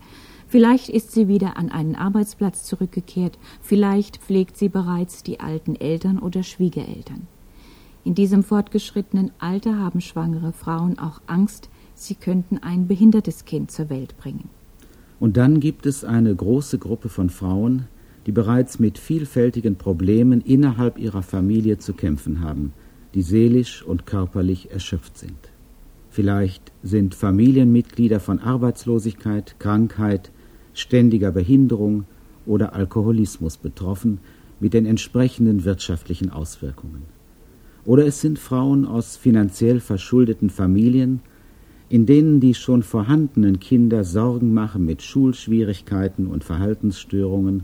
Vielleicht 0.48 0.90
ist 0.90 1.12
sie 1.12 1.28
wieder 1.28 1.58
an 1.58 1.72
einen 1.72 1.96
Arbeitsplatz 1.96 2.64
zurückgekehrt, 2.64 3.40
vielleicht 3.62 4.18
pflegt 4.18 4.58
sie 4.58 4.70
bereits 4.70 5.24
die 5.24 5.40
alten 5.40 5.76
Eltern 5.76 6.20
oder 6.20 6.44
Schwiegereltern. 6.44 7.28
In 8.04 8.14
diesem 8.14 8.44
fortgeschrittenen 8.44 9.32
Alter 9.40 9.80
haben 9.80 10.00
schwangere 10.00 10.52
Frauen 10.52 11.00
auch 11.00 11.22
Angst, 11.26 11.70
sie 11.96 12.16
könnten 12.16 12.60
ein 12.60 12.88
behindertes 12.88 13.46
Kind 13.46 13.72
zur 13.72 13.90
Welt 13.90 14.18
bringen. 14.18 14.50
Und 15.20 15.38
dann 15.38 15.60
gibt 15.60 15.86
es 15.86 16.04
eine 16.04 16.36
große 16.36 16.78
Gruppe 16.78 17.10
von 17.10 17.30
Frauen, 17.30 17.88
die 18.26 18.32
bereits 18.32 18.80
mit 18.80 18.98
vielfältigen 18.98 19.76
Problemen 19.76 20.42
innerhalb 20.42 20.98
ihrer 20.98 21.24
Familie 21.24 21.78
zu 21.78 21.94
kämpfen 21.94 22.42
haben, 22.42 22.74
die 23.14 23.22
seelisch 23.22 23.84
und 23.84 24.06
körperlich 24.06 24.72
erschöpft 24.72 25.18
sind. 25.18 25.38
Vielleicht 26.10 26.72
sind 26.82 27.14
Familienmitglieder 27.16 28.20
von 28.20 28.40
Arbeitslosigkeit, 28.40 29.56
Krankheit, 29.60 30.32
ständiger 30.74 31.32
Behinderung 31.32 32.06
oder 32.46 32.74
Alkoholismus 32.74 33.58
betroffen 33.58 34.20
mit 34.60 34.74
den 34.74 34.86
entsprechenden 34.86 35.66
wirtschaftlichen 35.66 36.30
Auswirkungen. 36.30 37.04
Oder 37.86 38.06
es 38.08 38.22
sind 38.22 38.40
Frauen 38.40 38.86
aus 38.86 39.18
finanziell 39.18 39.80
verschuldeten 39.80 40.50
Familien, 40.50 41.22
in 41.90 42.06
denen 42.06 42.40
die 42.40 42.54
schon 42.54 42.84
vorhandenen 42.84 43.60
Kinder 43.60 44.04
Sorgen 44.04 44.54
machen 44.54 44.86
mit 44.86 45.02
Schulschwierigkeiten 45.02 46.28
und 46.28 46.44
Verhaltensstörungen 46.44 47.64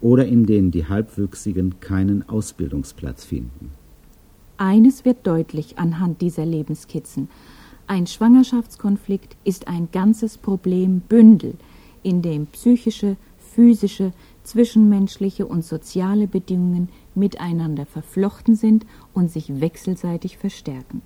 oder 0.00 0.26
in 0.26 0.46
denen 0.46 0.70
die 0.70 0.86
Halbwüchsigen 0.86 1.80
keinen 1.80 2.28
Ausbildungsplatz 2.28 3.24
finden. 3.24 3.70
Eines 4.58 5.04
wird 5.04 5.26
deutlich 5.26 5.78
anhand 5.78 6.20
dieser 6.20 6.44
Lebenskizzen. 6.44 7.28
Ein 7.86 8.06
Schwangerschaftskonflikt 8.06 9.36
ist 9.44 9.68
ein 9.68 9.88
ganzes 9.90 10.38
Problembündel, 10.38 11.54
in 12.02 12.22
dem 12.22 12.46
psychische, 12.46 13.16
physische, 13.38 14.12
zwischenmenschliche 14.44 15.46
und 15.46 15.64
soziale 15.64 16.26
Bedingungen 16.26 16.88
miteinander 17.14 17.86
verflochten 17.86 18.54
sind 18.54 18.86
und 19.14 19.30
sich 19.30 19.60
wechselseitig 19.60 20.38
verstärken. 20.38 21.02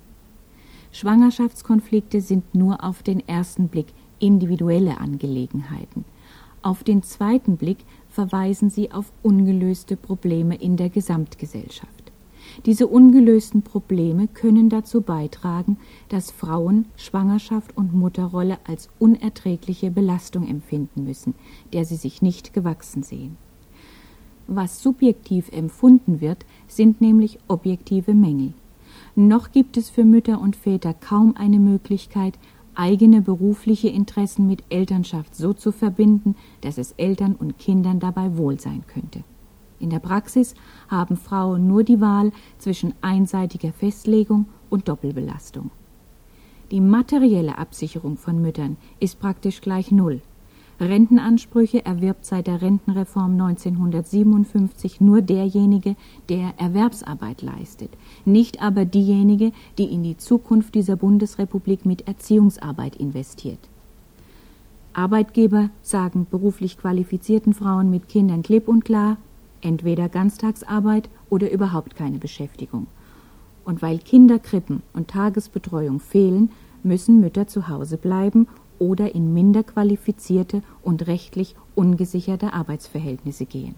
Schwangerschaftskonflikte 0.97 2.21
sind 2.21 2.55
nur 2.55 2.83
auf 2.83 3.03
den 3.03 3.19
ersten 3.27 3.67
Blick 3.67 3.85
individuelle 4.17 4.99
Angelegenheiten. 4.99 6.05
Auf 6.63 6.83
den 6.83 7.03
zweiten 7.03 7.55
Blick 7.55 7.77
verweisen 8.09 8.71
sie 8.71 8.91
auf 8.91 9.11
ungelöste 9.21 9.95
Probleme 9.95 10.55
in 10.55 10.75
der 10.75 10.89
Gesamtgesellschaft. 10.89 12.11
Diese 12.65 12.87
ungelösten 12.87 13.61
Probleme 13.61 14.27
können 14.27 14.69
dazu 14.69 15.01
beitragen, 15.01 15.77
dass 16.09 16.31
Frauen 16.31 16.85
Schwangerschaft 16.95 17.77
und 17.77 17.93
Mutterrolle 17.93 18.57
als 18.65 18.89
unerträgliche 18.97 19.91
Belastung 19.91 20.47
empfinden 20.47 21.03
müssen, 21.03 21.35
der 21.73 21.85
sie 21.85 21.97
sich 21.97 22.23
nicht 22.23 22.55
gewachsen 22.55 23.03
sehen. 23.03 23.37
Was 24.47 24.81
subjektiv 24.81 25.51
empfunden 25.51 26.21
wird, 26.21 26.43
sind 26.67 27.01
nämlich 27.01 27.37
objektive 27.47 28.15
Mängel. 28.15 28.53
Noch 29.19 29.51
gibt 29.51 29.77
es 29.77 29.89
für 29.89 30.03
Mütter 30.03 30.39
und 30.39 30.55
Väter 30.55 30.93
kaum 30.93 31.35
eine 31.35 31.57
Möglichkeit, 31.57 32.37
eigene 32.75 33.23
berufliche 33.23 33.87
Interessen 33.87 34.45
mit 34.45 34.63
Elternschaft 34.69 35.35
so 35.35 35.53
zu 35.53 35.71
verbinden, 35.71 36.35
dass 36.61 36.77
es 36.77 36.91
Eltern 36.91 37.33
und 37.33 37.57
Kindern 37.57 37.99
dabei 37.99 38.37
wohl 38.37 38.59
sein 38.59 38.83
könnte. 38.85 39.23
In 39.79 39.89
der 39.89 39.97
Praxis 39.97 40.53
haben 40.87 41.17
Frauen 41.17 41.65
nur 41.65 41.83
die 41.83 41.99
Wahl 41.99 42.31
zwischen 42.59 42.93
einseitiger 43.01 43.73
Festlegung 43.73 44.45
und 44.69 44.87
Doppelbelastung. 44.87 45.71
Die 46.69 46.79
materielle 46.79 47.57
Absicherung 47.57 48.17
von 48.17 48.39
Müttern 48.39 48.77
ist 48.99 49.19
praktisch 49.19 49.61
gleich 49.61 49.91
Null. 49.91 50.21
Rentenansprüche 50.79 51.83
erwirbt 51.85 52.25
seit 52.25 52.45
der 52.47 52.61
Rentenreform 52.61 53.31
1957 53.31 55.01
nur 55.01 55.21
derjenige, 55.21 55.95
der 56.29 56.53
Erwerbsarbeit 56.57 57.41
leistet, 57.41 57.89
nicht 58.25 58.61
aber 58.61 58.85
diejenige, 58.85 59.51
die 59.77 59.85
in 59.85 60.03
die 60.03 60.17
Zukunft 60.17 60.75
dieser 60.75 60.95
Bundesrepublik 60.95 61.85
mit 61.85 62.07
Erziehungsarbeit 62.07 62.95
investiert. 62.95 63.59
Arbeitgeber 64.93 65.69
sagen 65.81 66.27
beruflich 66.29 66.77
qualifizierten 66.77 67.53
Frauen 67.53 67.89
mit 67.89 68.07
Kindern 68.07 68.43
klipp 68.43 68.67
und 68.67 68.85
klar, 68.85 69.17
entweder 69.61 70.09
Ganztagsarbeit 70.09 71.09
oder 71.29 71.51
überhaupt 71.51 71.95
keine 71.95 72.19
Beschäftigung. 72.19 72.87
Und 73.65 73.81
weil 73.81 73.97
Kinderkrippen 73.97 74.81
und 74.93 75.09
Tagesbetreuung 75.09 75.99
fehlen, 75.99 76.51
müssen 76.83 77.19
Mütter 77.19 77.47
zu 77.47 77.67
Hause 77.67 77.97
bleiben 77.97 78.47
oder 78.79 79.13
in 79.15 79.33
minder 79.33 79.63
qualifizierte 79.63 80.61
und 80.81 81.07
rechtlich 81.07 81.55
ungesicherte 81.75 82.53
Arbeitsverhältnisse 82.53 83.45
gehen. 83.45 83.75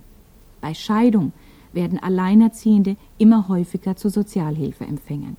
Bei 0.61 0.73
Scheidung 0.73 1.33
werden 1.73 1.99
Alleinerziehende 1.99 2.97
immer 3.17 3.47
häufiger 3.47 3.95
zu 3.95 4.09
Sozialhilfeempfängern. 4.09 5.37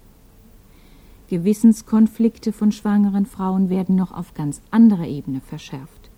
Gewissenskonflikte 1.29 2.53
von 2.53 2.73
schwangeren 2.73 3.27
Frauen 3.27 3.71
werden 3.71 3.95
noch 3.95 4.13
auf 4.13 4.35
ganz 4.35 4.61
anderer 4.71 5.07
Ebene 5.07 5.41
verschärft. 5.41 6.11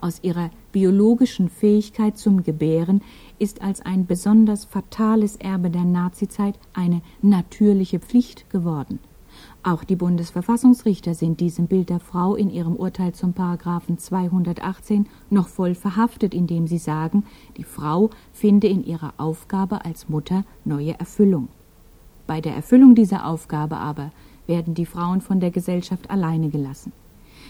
Aus 0.00 0.20
ihrer 0.22 0.50
biologischen 0.72 1.48
Fähigkeit 1.48 2.16
zum 2.18 2.42
Gebären 2.42 3.02
ist 3.38 3.62
als 3.62 3.80
ein 3.80 4.06
besonders 4.06 4.64
fatales 4.64 5.36
Erbe 5.36 5.70
der 5.70 5.84
Nazizeit 5.84 6.58
eine 6.74 7.00
natürliche 7.22 7.98
Pflicht 7.98 8.48
geworden. 8.50 9.00
Auch 9.66 9.82
die 9.82 9.96
Bundesverfassungsrichter 9.96 11.14
sind 11.14 11.40
diesem 11.40 11.66
Bild 11.66 11.88
der 11.88 11.98
Frau 11.98 12.36
in 12.36 12.50
ihrem 12.50 12.76
Urteil 12.76 13.14
zum 13.14 13.32
Paragraphen 13.32 13.98
218 13.98 15.08
noch 15.28 15.48
voll 15.48 15.74
verhaftet, 15.74 16.34
indem 16.34 16.68
sie 16.68 16.78
sagen, 16.78 17.24
die 17.56 17.64
Frau 17.64 18.10
finde 18.32 18.68
in 18.68 18.84
ihrer 18.84 19.14
Aufgabe 19.16 19.84
als 19.84 20.08
Mutter 20.08 20.44
neue 20.64 20.96
Erfüllung. 21.00 21.48
Bei 22.28 22.40
der 22.40 22.54
Erfüllung 22.54 22.94
dieser 22.94 23.26
Aufgabe 23.26 23.78
aber 23.78 24.12
werden 24.46 24.74
die 24.74 24.86
Frauen 24.86 25.20
von 25.20 25.40
der 25.40 25.50
Gesellschaft 25.50 26.10
alleine 26.12 26.48
gelassen. 26.48 26.92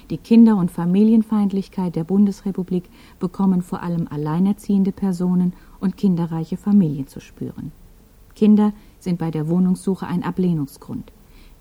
Die 0.08 0.16
Kinder- 0.16 0.56
und 0.56 0.70
Familienfeindlichkeit 0.70 1.96
der 1.96 2.04
Bundesrepublik 2.04 2.84
bekommen 3.18 3.60
vor 3.60 3.82
allem 3.82 4.08
alleinerziehende 4.08 4.92
Personen 4.92 5.52
und 5.80 5.98
kinderreiche 5.98 6.56
Familien 6.56 7.08
zu 7.08 7.20
spüren. 7.20 7.72
Kinder 8.34 8.72
sind 9.00 9.18
bei 9.18 9.30
der 9.30 9.48
Wohnungssuche 9.48 10.06
ein 10.06 10.22
Ablehnungsgrund. 10.22 11.12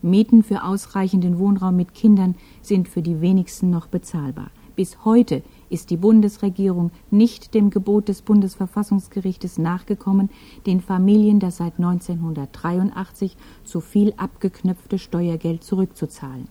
Mieten 0.05 0.43
für 0.43 0.63
ausreichenden 0.63 1.39
Wohnraum 1.39 1.75
mit 1.75 1.93
Kindern 1.93 2.35
sind 2.61 2.87
für 2.87 3.01
die 3.01 3.19
wenigsten 3.19 3.69
noch 3.69 3.87
bezahlbar. 3.87 4.51
Bis 4.75 5.05
heute 5.05 5.41
ist 5.69 5.89
die 5.89 5.97
Bundesregierung 5.97 6.91
nicht 7.09 7.53
dem 7.53 7.69
Gebot 7.69 8.07
des 8.07 8.21
Bundesverfassungsgerichtes 8.21 9.57
nachgekommen, 9.57 10.29
den 10.65 10.81
Familien 10.81 11.39
das 11.39 11.57
seit 11.57 11.77
1983 11.77 13.35
zu 13.63 13.81
viel 13.81 14.13
abgeknöpfte 14.17 14.99
Steuergeld 14.99 15.63
zurückzuzahlen. 15.63 16.47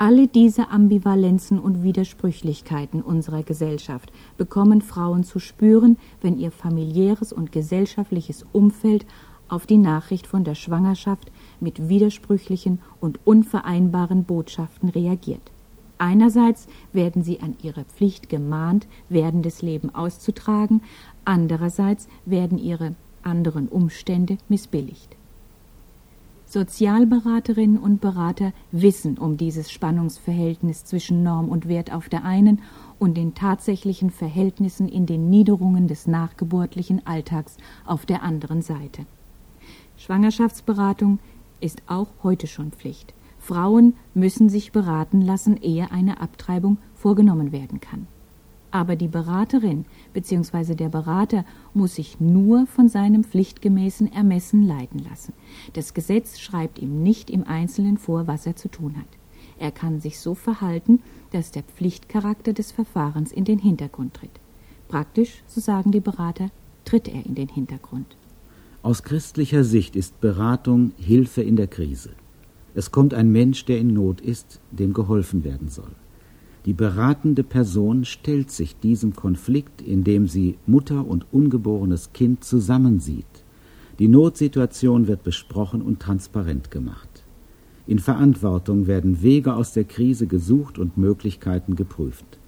Alle 0.00 0.28
diese 0.28 0.70
Ambivalenzen 0.70 1.58
und 1.58 1.82
Widersprüchlichkeiten 1.82 3.02
unserer 3.02 3.42
Gesellschaft 3.42 4.12
bekommen 4.36 4.80
Frauen 4.80 5.24
zu 5.24 5.38
spüren, 5.40 5.98
wenn 6.20 6.38
ihr 6.38 6.52
familiäres 6.52 7.32
und 7.32 7.50
gesellschaftliches 7.50 8.46
Umfeld 8.52 9.06
auf 9.48 9.66
die 9.66 9.76
Nachricht 9.76 10.26
von 10.26 10.44
der 10.44 10.54
Schwangerschaft 10.54 11.32
mit 11.60 11.88
widersprüchlichen 11.88 12.80
und 13.00 13.20
unvereinbaren 13.24 14.24
Botschaften 14.24 14.88
reagiert. 14.88 15.52
Einerseits 15.98 16.68
werden 16.92 17.22
sie 17.22 17.40
an 17.40 17.56
ihre 17.62 17.84
Pflicht 17.84 18.28
gemahnt, 18.28 18.86
werdendes 19.08 19.62
Leben 19.62 19.94
auszutragen, 19.94 20.82
andererseits 21.24 22.08
werden 22.24 22.58
ihre 22.58 22.94
anderen 23.22 23.68
Umstände 23.68 24.38
missbilligt. 24.48 25.16
Sozialberaterinnen 26.46 27.76
und 27.76 28.00
Berater 28.00 28.54
wissen 28.72 29.18
um 29.18 29.36
dieses 29.36 29.70
Spannungsverhältnis 29.70 30.84
zwischen 30.84 31.22
Norm 31.22 31.50
und 31.50 31.68
Wert 31.68 31.92
auf 31.92 32.08
der 32.08 32.24
einen 32.24 32.62
und 32.98 33.18
den 33.18 33.34
tatsächlichen 33.34 34.10
Verhältnissen 34.10 34.88
in 34.88 35.04
den 35.04 35.28
Niederungen 35.28 35.88
des 35.88 36.06
nachgeburtlichen 36.06 37.06
Alltags 37.06 37.58
auf 37.84 38.06
der 38.06 38.22
anderen 38.22 38.62
Seite. 38.62 39.04
Schwangerschaftsberatung 39.98 41.18
ist 41.60 41.82
auch 41.86 42.08
heute 42.22 42.46
schon 42.46 42.72
Pflicht. 42.72 43.14
Frauen 43.38 43.94
müssen 44.14 44.48
sich 44.48 44.72
beraten 44.72 45.20
lassen, 45.20 45.56
ehe 45.56 45.90
eine 45.90 46.20
Abtreibung 46.20 46.78
vorgenommen 46.94 47.52
werden 47.52 47.80
kann. 47.80 48.06
Aber 48.70 48.96
die 48.96 49.08
Beraterin 49.08 49.86
bzw. 50.12 50.74
der 50.74 50.90
Berater 50.90 51.44
muss 51.72 51.94
sich 51.94 52.20
nur 52.20 52.66
von 52.66 52.88
seinem 52.88 53.24
pflichtgemäßen 53.24 54.12
Ermessen 54.12 54.62
leiten 54.62 54.98
lassen. 54.98 55.32
Das 55.72 55.94
Gesetz 55.94 56.38
schreibt 56.38 56.78
ihm 56.78 57.02
nicht 57.02 57.30
im 57.30 57.44
Einzelnen 57.46 57.96
vor, 57.96 58.26
was 58.26 58.44
er 58.46 58.56
zu 58.56 58.68
tun 58.68 58.96
hat. 58.96 59.08
Er 59.58 59.72
kann 59.72 60.00
sich 60.00 60.18
so 60.18 60.34
verhalten, 60.34 61.00
dass 61.32 61.50
der 61.50 61.62
Pflichtcharakter 61.62 62.52
des 62.52 62.70
Verfahrens 62.72 63.32
in 63.32 63.44
den 63.44 63.58
Hintergrund 63.58 64.14
tritt. 64.14 64.38
Praktisch, 64.88 65.42
so 65.46 65.60
sagen 65.60 65.90
die 65.90 66.00
Berater, 66.00 66.50
tritt 66.84 67.08
er 67.08 67.24
in 67.24 67.34
den 67.34 67.48
Hintergrund. 67.48 68.16
Aus 68.82 69.02
christlicher 69.02 69.64
Sicht 69.64 69.96
ist 69.96 70.20
Beratung 70.20 70.92
Hilfe 70.96 71.42
in 71.42 71.56
der 71.56 71.66
Krise. 71.66 72.10
Es 72.74 72.92
kommt 72.92 73.12
ein 73.12 73.32
Mensch, 73.32 73.64
der 73.64 73.80
in 73.80 73.92
Not 73.92 74.20
ist, 74.20 74.60
dem 74.70 74.92
geholfen 74.92 75.42
werden 75.42 75.68
soll. 75.68 75.90
Die 76.64 76.74
beratende 76.74 77.42
Person 77.42 78.04
stellt 78.04 78.52
sich 78.52 78.78
diesem 78.78 79.16
Konflikt, 79.16 79.82
indem 79.82 80.28
sie 80.28 80.58
Mutter 80.66 81.06
und 81.06 81.26
ungeborenes 81.32 82.12
Kind 82.12 82.44
zusammensieht. 82.44 83.26
Die 83.98 84.06
Notsituation 84.06 85.08
wird 85.08 85.24
besprochen 85.24 85.82
und 85.82 85.98
transparent 85.98 86.70
gemacht. 86.70 87.24
In 87.88 87.98
Verantwortung 87.98 88.86
werden 88.86 89.22
Wege 89.22 89.54
aus 89.54 89.72
der 89.72 89.84
Krise 89.84 90.28
gesucht 90.28 90.78
und 90.78 90.96
Möglichkeiten 90.96 91.74
geprüft. 91.74 92.38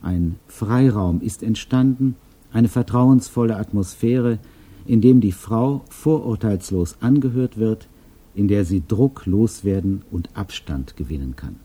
Ein 0.00 0.36
Freiraum 0.46 1.20
ist 1.22 1.42
entstanden, 1.42 2.14
eine 2.52 2.68
vertrauensvolle 2.68 3.56
Atmosphäre, 3.56 4.38
in 4.86 5.00
dem 5.00 5.20
die 5.20 5.32
Frau 5.32 5.82
vorurteilslos 5.88 6.96
angehört 7.00 7.56
wird, 7.56 7.88
in 8.34 8.48
der 8.48 8.64
sie 8.64 8.82
Druck 8.86 9.26
loswerden 9.26 10.02
und 10.10 10.36
Abstand 10.36 10.96
gewinnen 10.96 11.36
kann. 11.36 11.56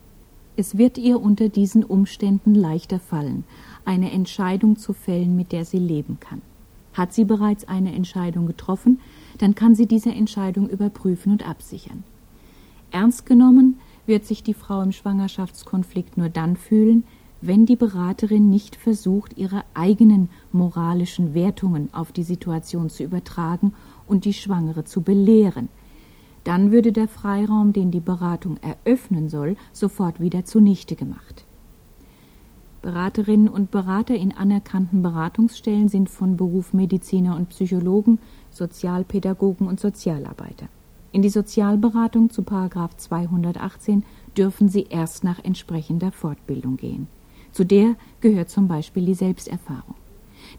Es 0.56 0.76
wird 0.76 0.98
ihr 0.98 1.20
unter 1.20 1.48
diesen 1.48 1.84
Umständen 1.84 2.54
leichter 2.54 2.98
fallen, 2.98 3.44
eine 3.84 4.10
Entscheidung 4.10 4.76
zu 4.76 4.92
fällen, 4.92 5.36
mit 5.36 5.52
der 5.52 5.64
sie 5.64 5.78
leben 5.78 6.18
kann. 6.20 6.42
Hat 6.92 7.12
sie 7.12 7.24
bereits 7.24 7.66
eine 7.68 7.94
Entscheidung 7.94 8.46
getroffen, 8.46 8.98
dann 9.38 9.54
kann 9.54 9.74
sie 9.74 9.86
diese 9.86 10.10
Entscheidung 10.10 10.68
überprüfen 10.68 11.30
und 11.30 11.48
absichern. 11.48 12.02
Ernst 12.90 13.24
genommen 13.24 13.78
wird 14.06 14.24
sich 14.24 14.42
die 14.42 14.54
Frau 14.54 14.82
im 14.82 14.92
Schwangerschaftskonflikt 14.92 16.16
nur 16.16 16.28
dann 16.28 16.56
fühlen, 16.56 17.04
wenn 17.40 17.66
die 17.66 17.76
Beraterin 17.76 18.50
nicht 18.50 18.76
versucht, 18.76 19.36
ihre 19.38 19.64
eigenen 19.74 20.28
moralischen 20.52 21.34
Wertungen 21.34 21.92
auf 21.92 22.10
die 22.12 22.24
Situation 22.24 22.90
zu 22.90 23.04
übertragen 23.04 23.74
und 24.06 24.24
die 24.24 24.32
Schwangere 24.32 24.84
zu 24.84 25.02
belehren, 25.02 25.68
dann 26.44 26.72
würde 26.72 26.92
der 26.92 27.08
Freiraum, 27.08 27.72
den 27.72 27.90
die 27.90 28.00
Beratung 28.00 28.56
eröffnen 28.58 29.28
soll, 29.28 29.56
sofort 29.72 30.20
wieder 30.20 30.44
zunichte 30.44 30.96
gemacht. 30.96 31.44
Beraterinnen 32.80 33.48
und 33.48 33.70
Berater 33.70 34.14
in 34.14 34.32
anerkannten 34.32 35.02
Beratungsstellen 35.02 35.88
sind 35.88 36.08
von 36.08 36.36
Beruf 36.36 36.72
Mediziner 36.72 37.36
und 37.36 37.50
Psychologen, 37.50 38.18
Sozialpädagogen 38.50 39.66
und 39.66 39.80
Sozialarbeiter. 39.80 40.68
In 41.10 41.22
die 41.22 41.28
Sozialberatung 41.28 42.30
zu 42.30 42.42
Paragraf 42.42 42.96
218 42.96 44.04
dürfen 44.36 44.68
sie 44.68 44.86
erst 44.88 45.24
nach 45.24 45.42
entsprechender 45.42 46.12
Fortbildung 46.12 46.76
gehen. 46.76 47.08
Zu 47.58 47.64
der 47.64 47.96
gehört 48.20 48.50
zum 48.50 48.68
Beispiel 48.68 49.04
die 49.04 49.14
Selbsterfahrung. 49.14 49.96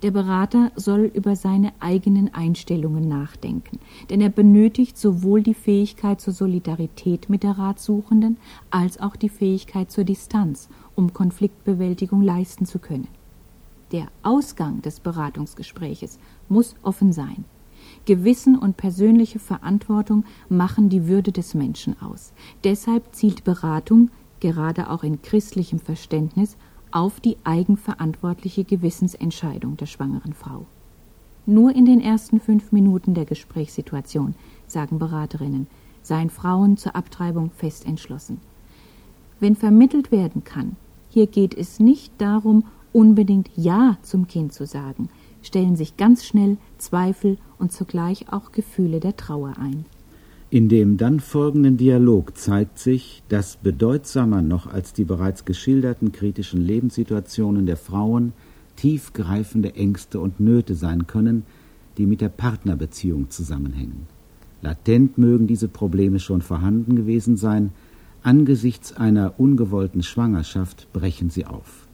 Der 0.03 0.11
Berater 0.11 0.73
soll 0.75 1.09
über 1.13 1.37
seine 1.37 1.71
eigenen 1.79 2.33
Einstellungen 2.33 3.07
nachdenken, 3.07 3.79
denn 4.09 4.19
er 4.19 4.27
benötigt 4.27 4.97
sowohl 4.97 5.41
die 5.41 5.53
Fähigkeit 5.53 6.19
zur 6.19 6.33
Solidarität 6.33 7.29
mit 7.29 7.43
der 7.43 7.57
Ratsuchenden 7.57 8.35
als 8.69 8.99
auch 8.99 9.15
die 9.15 9.29
Fähigkeit 9.29 9.89
zur 9.89 10.03
Distanz, 10.03 10.67
um 10.93 11.13
Konfliktbewältigung 11.13 12.21
leisten 12.21 12.65
zu 12.65 12.79
können. 12.79 13.07
Der 13.93 14.07
Ausgang 14.21 14.81
des 14.81 14.99
Beratungsgespräches 14.99 16.19
muss 16.49 16.75
offen 16.81 17.13
sein. 17.13 17.45
Gewissen 18.03 18.57
und 18.57 18.75
persönliche 18.75 19.39
Verantwortung 19.39 20.25
machen 20.49 20.89
die 20.89 21.07
Würde 21.07 21.31
des 21.31 21.53
Menschen 21.53 21.95
aus. 22.01 22.33
Deshalb 22.65 23.15
zielt 23.15 23.45
Beratung, 23.45 24.11
gerade 24.41 24.89
auch 24.89 25.03
in 25.03 25.21
christlichem 25.21 25.79
Verständnis, 25.79 26.57
auf 26.91 27.19
die 27.19 27.37
eigenverantwortliche 27.43 28.63
Gewissensentscheidung 28.63 29.77
der 29.77 29.85
schwangeren 29.85 30.33
Frau. 30.33 30.65
Nur 31.45 31.75
in 31.75 31.85
den 31.85 32.01
ersten 32.01 32.39
fünf 32.39 32.71
Minuten 32.71 33.13
der 33.13 33.25
Gesprächssituation, 33.25 34.35
sagen 34.67 34.99
Beraterinnen, 34.99 35.67
seien 36.03 36.29
Frauen 36.29 36.77
zur 36.77 36.95
Abtreibung 36.95 37.51
fest 37.51 37.85
entschlossen. 37.85 38.39
Wenn 39.39 39.55
vermittelt 39.55 40.11
werden 40.11 40.43
kann, 40.43 40.75
hier 41.09 41.27
geht 41.27 41.55
es 41.55 41.79
nicht 41.79 42.13
darum, 42.19 42.65
unbedingt 42.93 43.49
Ja 43.55 43.97
zum 44.01 44.27
Kind 44.27 44.53
zu 44.53 44.65
sagen, 44.65 45.09
stellen 45.41 45.75
sich 45.75 45.97
ganz 45.97 46.25
schnell 46.25 46.57
Zweifel 46.77 47.37
und 47.57 47.71
zugleich 47.71 48.31
auch 48.31 48.51
Gefühle 48.51 48.99
der 48.99 49.15
Trauer 49.15 49.53
ein. 49.57 49.85
In 50.51 50.67
dem 50.67 50.97
dann 50.97 51.19
folgenden 51.19 51.77
Dialog 51.77 52.35
zeigt 52.35 52.79
sich, 52.79 53.21
dass 53.29 53.57
bedeutsamer 53.57 54.41
noch 54.41 54.65
als 54.65 54.93
die 54.93 55.03
bereits 55.03 55.45
geschilderten 55.45 56.11
kritischen 56.11 56.59
Lebenssituationen 56.59 57.67
der 57.67 57.77
Frauen 57.77 58.33
tiefgreifende 58.75 59.75
Ängste 59.75 60.19
und 60.19 60.39
Nöte 60.39 60.73
sein 60.73 61.05
können, 61.05 61.43
die 61.99 62.07
mit 62.07 62.19
der 62.19 62.29
Partnerbeziehung 62.29 63.29
zusammenhängen. 63.29 64.07
Latent 64.63 65.19
mögen 65.19 65.45
diese 65.45 65.67
Probleme 65.67 66.19
schon 66.19 66.41
vorhanden 66.41 66.95
gewesen 66.95 67.37
sein, 67.37 67.71
angesichts 68.23 68.91
einer 68.93 69.35
ungewollten 69.39 70.01
Schwangerschaft 70.01 70.91
brechen 70.93 71.29
sie 71.29 71.45
auf. 71.45 71.87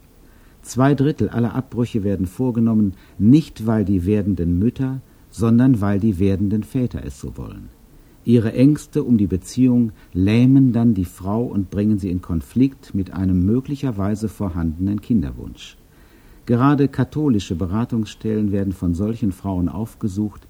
Zwei 0.62 0.96
Drittel 0.96 1.28
aller 1.28 1.56
Abbrüche 1.56 2.06
werden 2.06 2.26
vorgenommen, 2.26 2.94
nicht 3.20 3.68
weil 3.68 3.84
die 3.84 4.06
werdenden 4.06 4.58
Mütter, 4.58 5.02
sondern 5.30 5.82
weil 5.82 6.00
die 6.00 6.20
werdenden 6.20 6.64
Väter 6.64 7.04
es 7.04 7.20
so 7.20 7.36
wollen. 7.36 7.75
Ihre 8.26 8.54
Ängste 8.54 9.04
um 9.04 9.20
die 9.20 9.28
Beziehung 9.28 9.92
lähmen 10.12 10.74
dann 10.74 10.96
die 10.96 11.06
Frau 11.06 11.44
und 11.44 11.70
bringen 11.70 12.00
sie 12.00 12.10
in 12.10 12.24
Konflikt 12.24 12.96
mit 12.96 13.14
einem 13.14 13.46
möglicherweise 13.46 14.30
vorhandenen 14.30 15.00
Kinderwunsch. 15.00 15.78
Gerade 16.48 16.88
katholische 16.88 17.56
Beratungsstellen 17.56 18.52
werden 18.52 18.74
von 18.74 18.96
solchen 18.96 19.32
Frauen 19.32 19.70
aufgesucht, 19.70 20.48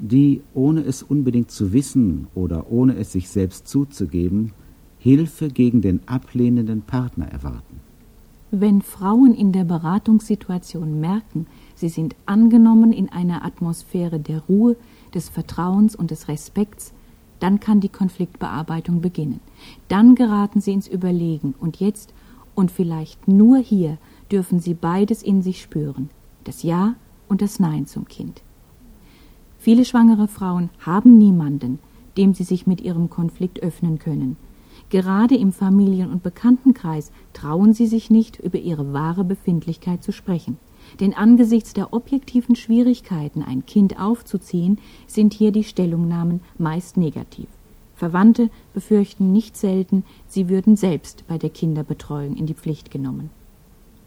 die, 0.00 0.42
ohne 0.52 0.82
es 0.82 1.04
unbedingt 1.04 1.52
zu 1.52 1.72
wissen 1.72 2.26
oder 2.34 2.72
ohne 2.72 2.96
es 2.96 3.12
sich 3.12 3.28
selbst 3.28 3.68
zuzugeben, 3.68 4.50
Hilfe 4.98 5.48
gegen 5.48 5.80
den 5.80 6.00
ablehnenden 6.06 6.82
Partner 6.82 7.26
erwarten. 7.26 7.80
Wenn 8.50 8.82
Frauen 8.82 9.32
in 9.32 9.52
der 9.52 9.64
Beratungssituation 9.64 11.00
merken, 11.00 11.46
sie 11.76 11.88
sind 11.88 12.16
angenommen 12.26 12.92
in 12.92 13.08
einer 13.08 13.44
Atmosphäre 13.44 14.18
der 14.18 14.40
Ruhe, 14.40 14.76
des 15.14 15.28
Vertrauens 15.28 15.94
und 15.94 16.10
des 16.10 16.28
Respekts, 16.28 16.92
dann 17.42 17.58
kann 17.58 17.80
die 17.80 17.88
Konfliktbearbeitung 17.88 19.00
beginnen. 19.00 19.40
Dann 19.88 20.14
geraten 20.14 20.60
sie 20.60 20.72
ins 20.72 20.86
Überlegen 20.86 21.54
und 21.58 21.80
jetzt 21.80 22.14
und 22.54 22.70
vielleicht 22.70 23.26
nur 23.26 23.58
hier 23.58 23.98
dürfen 24.30 24.60
sie 24.60 24.74
beides 24.74 25.22
in 25.22 25.42
sich 25.42 25.60
spüren, 25.60 26.10
das 26.44 26.62
Ja 26.62 26.94
und 27.28 27.42
das 27.42 27.58
Nein 27.58 27.86
zum 27.86 28.06
Kind. 28.06 28.42
Viele 29.58 29.84
schwangere 29.84 30.28
Frauen 30.28 30.70
haben 30.78 31.18
niemanden, 31.18 31.78
dem 32.16 32.34
sie 32.34 32.44
sich 32.44 32.66
mit 32.66 32.80
ihrem 32.80 33.10
Konflikt 33.10 33.60
öffnen 33.60 33.98
können. 33.98 34.36
Gerade 34.90 35.36
im 35.36 35.52
Familien- 35.52 36.12
und 36.12 36.22
Bekanntenkreis 36.22 37.10
trauen 37.32 37.72
sie 37.72 37.86
sich 37.86 38.10
nicht, 38.10 38.38
über 38.38 38.58
ihre 38.58 38.92
wahre 38.92 39.24
Befindlichkeit 39.24 40.04
zu 40.04 40.12
sprechen. 40.12 40.58
Denn 41.00 41.14
angesichts 41.14 41.72
der 41.72 41.92
objektiven 41.92 42.56
Schwierigkeiten, 42.56 43.42
ein 43.42 43.66
Kind 43.66 43.98
aufzuziehen, 43.98 44.78
sind 45.06 45.34
hier 45.34 45.52
die 45.52 45.64
Stellungnahmen 45.64 46.40
meist 46.58 46.96
negativ. 46.96 47.48
Verwandte 47.94 48.50
befürchten 48.74 49.32
nicht 49.32 49.56
selten, 49.56 50.04
sie 50.26 50.48
würden 50.48 50.76
selbst 50.76 51.24
bei 51.28 51.38
der 51.38 51.50
Kinderbetreuung 51.50 52.36
in 52.36 52.46
die 52.46 52.54
Pflicht 52.54 52.90
genommen. 52.90 53.30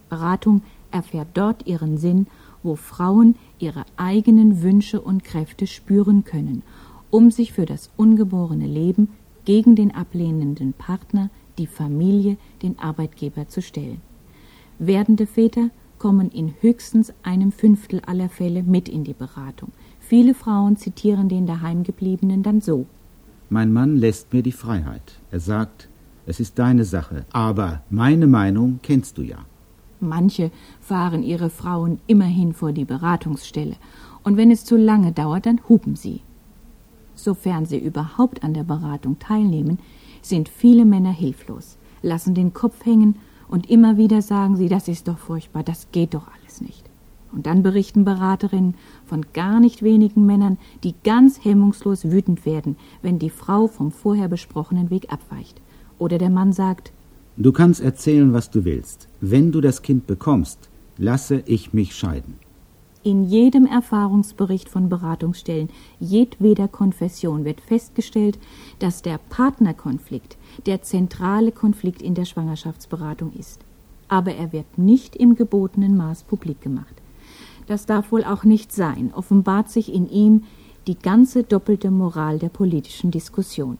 Beratung 0.09 0.63
erfährt 0.91 1.29
dort 1.33 1.65
ihren 1.65 1.97
Sinn, 1.97 2.27
wo 2.61 2.75
Frauen 2.75 3.35
ihre 3.59 3.85
eigenen 3.95 4.61
Wünsche 4.61 4.99
und 4.99 5.23
Kräfte 5.23 5.67
spüren 5.67 6.23
können, 6.23 6.63
um 7.09 7.31
sich 7.31 7.53
für 7.53 7.65
das 7.65 7.89
ungeborene 7.95 8.67
Leben 8.67 9.09
gegen 9.45 9.75
den 9.75 9.93
ablehnenden 9.93 10.73
Partner, 10.73 11.29
die 11.57 11.67
Familie, 11.67 12.37
den 12.63 12.77
Arbeitgeber 12.79 13.47
zu 13.47 13.61
stellen. 13.61 14.01
Werdende 14.79 15.25
Väter 15.27 15.69
kommen 15.99 16.29
in 16.29 16.53
höchstens 16.61 17.13
einem 17.23 17.51
Fünftel 17.51 18.01
aller 18.05 18.29
Fälle 18.29 18.63
mit 18.63 18.89
in 18.89 19.03
die 19.03 19.13
Beratung. 19.13 19.71
Viele 19.99 20.33
Frauen 20.33 20.77
zitieren 20.77 21.29
den 21.29 21.47
Daheimgebliebenen 21.47 22.43
dann 22.43 22.61
so. 22.61 22.85
Mein 23.49 23.73
Mann 23.73 23.95
lässt 23.95 24.33
mir 24.33 24.43
die 24.43 24.51
Freiheit. 24.51 25.19
Er 25.31 25.39
sagt, 25.39 25.89
es 26.25 26.39
ist 26.39 26.57
deine 26.59 26.83
Sache, 26.83 27.25
aber 27.31 27.83
meine 27.89 28.27
Meinung 28.27 28.79
kennst 28.81 29.17
du 29.17 29.21
ja. 29.21 29.39
Manche 29.99 30.51
fahren 30.81 31.23
ihre 31.23 31.49
Frauen 31.49 31.99
immerhin 32.07 32.53
vor 32.53 32.71
die 32.71 32.85
Beratungsstelle, 32.85 33.75
und 34.23 34.37
wenn 34.37 34.51
es 34.51 34.65
zu 34.65 34.75
lange 34.75 35.11
dauert, 35.11 35.45
dann 35.45 35.61
hupen 35.69 35.95
sie. 35.95 36.21
Sofern 37.13 37.65
sie 37.65 37.77
überhaupt 37.77 38.43
an 38.43 38.53
der 38.53 38.63
Beratung 38.63 39.19
teilnehmen, 39.19 39.79
sind 40.21 40.49
viele 40.49 40.85
Männer 40.85 41.11
hilflos, 41.13 41.77
lassen 42.01 42.33
den 42.33 42.53
Kopf 42.53 42.85
hängen 42.85 43.15
und 43.47 43.69
immer 43.69 43.97
wieder 43.97 44.21
sagen 44.21 44.55
sie, 44.55 44.69
das 44.69 44.87
ist 44.87 45.07
doch 45.07 45.17
furchtbar, 45.17 45.63
das 45.63 45.87
geht 45.91 46.13
doch 46.13 46.27
alles 46.39 46.61
nicht. 46.61 46.83
Und 47.31 47.45
dann 47.47 47.63
berichten 47.63 48.05
Beraterinnen 48.05 48.75
von 49.05 49.25
gar 49.33 49.59
nicht 49.59 49.83
wenigen 49.83 50.25
Männern, 50.25 50.57
die 50.83 50.95
ganz 51.03 51.43
hemmungslos 51.43 52.05
wütend 52.05 52.45
werden, 52.45 52.77
wenn 53.01 53.19
die 53.19 53.29
Frau 53.29 53.67
vom 53.67 53.91
vorher 53.91 54.29
besprochenen 54.29 54.89
Weg 54.89 55.11
abweicht. 55.11 55.59
Oder 55.99 56.17
der 56.17 56.29
Mann 56.29 56.53
sagt, 56.53 56.91
Du 57.37 57.51
kannst 57.51 57.81
erzählen, 57.81 58.31
was 58.31 58.49
du 58.49 58.63
willst. 58.63 59.09
Wenn 59.19 59.51
du 59.51 59.59
das 59.59 59.81
Kind 59.81 60.07
bekommst, 60.07 60.69
lasse 60.97 61.43
ich 61.45 61.73
mich 61.73 61.93
scheiden. 61.93 62.35
In 63.05 63.23
jedem 63.23 63.67
Erfahrungsbericht 63.67 64.67
von 64.67 64.89
Beratungsstellen 64.89 65.69
jedweder 65.99 66.67
Konfession 66.67 67.45
wird 67.45 67.61
festgestellt, 67.61 68.39
dass 68.79 69.03
der 69.03 69.19
Partnerkonflikt 69.29 70.37
der 70.65 70.81
zentrale 70.81 71.51
Konflikt 71.51 72.01
in 72.01 72.15
der 72.15 72.25
Schwangerschaftsberatung 72.25 73.31
ist. 73.33 73.61
Aber 74.07 74.33
er 74.33 74.51
wird 74.53 74.79
nicht 74.79 75.15
im 75.15 75.35
gebotenen 75.35 75.95
Maß 75.95 76.23
publik 76.23 76.61
gemacht. 76.61 76.95
Das 77.67 77.85
darf 77.85 78.11
wohl 78.11 78.23
auch 78.23 78.43
nicht 78.43 78.71
sein, 78.71 79.13
offenbart 79.13 79.69
sich 79.69 79.93
in 79.93 80.09
ihm 80.09 80.45
die 80.87 80.97
ganze 80.97 81.43
doppelte 81.43 81.91
Moral 81.91 82.39
der 82.39 82.49
politischen 82.49 83.11
Diskussion. 83.11 83.77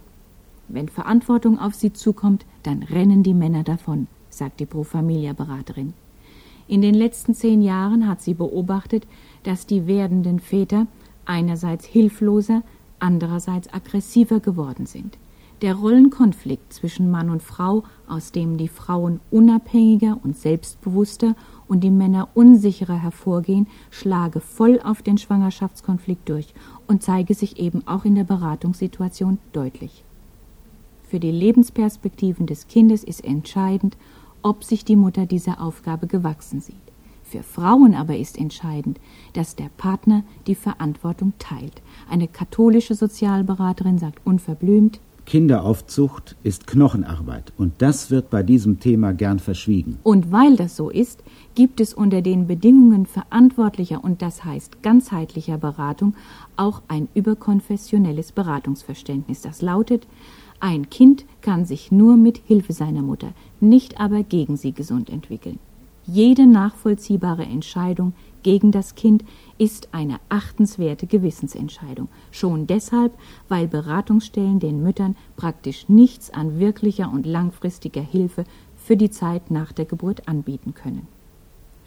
Wenn 0.68 0.88
Verantwortung 0.88 1.58
auf 1.58 1.74
sie 1.74 1.94
zukommt, 1.94 2.46
dann 2.62 2.84
rennen 2.84 3.24
die 3.24 3.34
Männer 3.34 3.64
davon, 3.64 4.06
sagt 4.30 4.60
die 4.60 4.68
Pro 4.68 4.84
Familia 4.84 5.34
Beraterin. 5.34 5.94
In 6.68 6.82
den 6.82 6.96
letzten 6.96 7.36
zehn 7.36 7.62
Jahren 7.62 8.08
hat 8.08 8.22
sie 8.22 8.34
beobachtet, 8.34 9.06
dass 9.44 9.68
die 9.68 9.86
werdenden 9.86 10.40
Väter 10.40 10.88
einerseits 11.26 11.86
hilfloser, 11.86 12.64
andererseits 13.00 13.72
aggressiver 13.72 14.40
geworden 14.40 14.86
sind. 14.86 15.18
Der 15.62 15.76
Rollenkonflikt 15.76 16.74
zwischen 16.74 17.10
Mann 17.10 17.30
und 17.30 17.42
Frau, 17.42 17.84
aus 18.08 18.32
dem 18.32 18.58
die 18.58 18.68
Frauen 18.68 19.22
unabhängiger 19.32 20.20
und 20.22 20.36
selbstbewusster 20.36 21.36
und 21.68 21.84
die 21.84 21.92
Männer 21.92 22.28
unsicherer 22.34 23.02
hervorgehen, 23.02 23.68
schlage 23.90 24.42
voll 24.42 24.82
auf 24.84 25.02
den 25.02 25.18
Schwangerschaftskonflikt 25.18 26.28
durch 26.28 26.54
und 26.88 27.04
zeige 27.04 27.34
sich 27.36 27.58
eben 27.58 27.88
auch 27.88 28.06
in 28.06 28.16
der 28.16 28.26
Beratungssituation 28.26 29.38
deutlich. 29.54 30.04
Für 31.08 31.20
die 31.20 31.32
Lebensperspektiven 31.32 32.48
des 32.48 32.68
Kindes 32.68 33.04
ist 33.04 33.24
entscheidend, 33.24 33.96
ob 34.46 34.64
sich 34.64 34.86
die 34.86 34.96
Mutter 34.96 35.26
dieser 35.26 35.60
Aufgabe 35.60 36.06
gewachsen 36.06 36.62
sieht. 36.62 36.76
Für 37.24 37.42
Frauen 37.42 37.96
aber 37.96 38.16
ist 38.16 38.38
entscheidend, 38.38 39.00
dass 39.34 39.56
der 39.56 39.70
Partner 39.76 40.24
die 40.46 40.54
Verantwortung 40.54 41.34
teilt. 41.40 41.82
Eine 42.08 42.28
katholische 42.28 42.94
Sozialberaterin 42.94 43.98
sagt 43.98 44.22
unverblümt, 44.24 45.00
Kinderaufzucht 45.26 46.36
ist 46.44 46.68
Knochenarbeit 46.68 47.52
und 47.58 47.74
das 47.80 48.12
wird 48.12 48.30
bei 48.30 48.44
diesem 48.44 48.80
Thema 48.80 49.12
gern 49.12 49.40
verschwiegen. 49.40 49.98
Und 50.04 50.32
weil 50.32 50.56
das 50.56 50.76
so 50.76 50.92
ist, 50.92 51.24
gibt 51.56 51.82
es 51.82 51.96
unter 51.96 52.22
den 52.22 52.46
Bedingungen 52.46 53.08
verantwortlicher 53.08 54.04
und 54.04 54.22
das 54.22 54.46
heißt 54.46 54.84
ganzheitlicher 54.84 55.58
Beratung 55.58 56.14
auch 56.58 56.84
ein 56.88 57.08
überkonfessionelles 57.16 58.34
Beratungsverständnis. 58.34 59.42
Das 59.42 59.64
lautet, 59.64 60.06
ein 60.60 60.90
Kind 60.90 61.26
kann 61.42 61.66
sich 61.66 61.92
nur 61.92 62.18
mit 62.18 62.38
Hilfe 62.46 62.74
seiner 62.74 63.02
Mutter, 63.02 63.34
nicht 63.60 64.00
aber 64.00 64.24
gegen 64.24 64.58
sie 64.58 64.72
gesund 64.72 65.10
entwickeln. 65.10 65.60
Jede 66.08 66.46
nachvollziehbare 66.46 67.44
Entscheidung 67.44 68.14
gegen 68.44 68.72
das 68.72 68.94
Kind 68.94 69.24
ist 69.58 69.90
eine 69.92 70.20
achtenswerte 70.30 71.08
Gewissensentscheidung, 71.08 72.10
schon 72.30 72.68
deshalb, 72.68 73.12
weil 73.50 73.68
Beratungsstellen 73.68 74.60
den 74.60 74.84
Müttern 74.84 75.16
praktisch 75.36 75.90
nichts 75.90 76.30
an 76.30 76.60
wirklicher 76.60 77.12
und 77.12 77.26
langfristiger 77.26 78.02
Hilfe 78.02 78.44
für 78.76 78.98
die 78.98 79.10
Zeit 79.10 79.50
nach 79.50 79.72
der 79.72 79.86
Geburt 79.86 80.28
anbieten 80.28 80.76
können. 80.76 81.08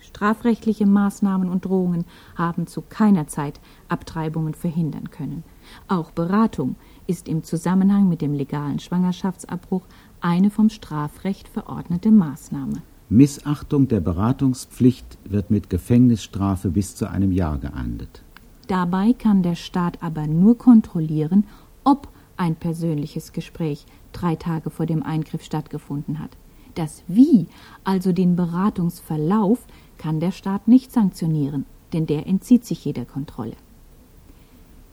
Strafrechtliche 0.00 0.86
Maßnahmen 0.86 1.48
und 1.48 1.64
Drohungen 1.64 2.04
haben 2.34 2.66
zu 2.66 2.82
keiner 2.82 3.28
Zeit 3.28 3.60
Abtreibungen 3.88 4.54
verhindern 4.54 5.10
können. 5.10 5.44
Auch 5.86 6.10
Beratung 6.10 6.74
ist 7.08 7.26
im 7.26 7.42
Zusammenhang 7.42 8.08
mit 8.08 8.20
dem 8.20 8.34
legalen 8.34 8.78
Schwangerschaftsabbruch 8.78 9.82
eine 10.20 10.50
vom 10.50 10.68
Strafrecht 10.68 11.48
verordnete 11.48 12.10
Maßnahme. 12.10 12.82
Missachtung 13.08 13.88
der 13.88 14.00
Beratungspflicht 14.00 15.18
wird 15.24 15.50
mit 15.50 15.70
Gefängnisstrafe 15.70 16.68
bis 16.68 16.94
zu 16.94 17.10
einem 17.10 17.32
Jahr 17.32 17.58
geahndet. 17.58 18.22
Dabei 18.66 19.14
kann 19.14 19.42
der 19.42 19.54
Staat 19.54 20.02
aber 20.02 20.26
nur 20.26 20.58
kontrollieren, 20.58 21.44
ob 21.84 22.08
ein 22.36 22.54
persönliches 22.54 23.32
Gespräch 23.32 23.86
drei 24.12 24.36
Tage 24.36 24.68
vor 24.68 24.84
dem 24.84 25.02
Eingriff 25.02 25.42
stattgefunden 25.42 26.18
hat. 26.18 26.36
Das 26.74 27.02
Wie, 27.08 27.48
also 27.82 28.12
den 28.12 28.36
Beratungsverlauf, 28.36 29.66
kann 29.96 30.20
der 30.20 30.30
Staat 30.30 30.68
nicht 30.68 30.92
sanktionieren, 30.92 31.64
denn 31.94 32.04
der 32.04 32.26
entzieht 32.26 32.66
sich 32.66 32.84
jeder 32.84 33.06
Kontrolle. 33.06 33.56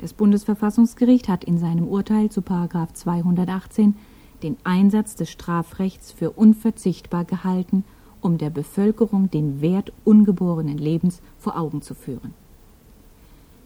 Das 0.06 0.14
Bundesverfassungsgericht 0.14 1.28
hat 1.28 1.44
in 1.44 1.58
seinem 1.58 1.88
Urteil 1.88 2.30
zu 2.30 2.44
218 2.44 3.96
den 4.44 4.56
Einsatz 4.64 5.16
des 5.16 5.32
Strafrechts 5.32 6.12
für 6.12 6.30
unverzichtbar 6.30 7.26
gehalten, 7.26 7.84
um 8.22 8.38
der 8.38 8.52
Bevölkerung 8.52 9.32
den 9.32 9.62
Wert 9.62 9.92
ungeborenen 10.04 10.78
Lebens 10.78 11.24
vor 11.40 11.58
Augen 11.58 11.82
zu 11.82 11.96
führen. 11.96 12.36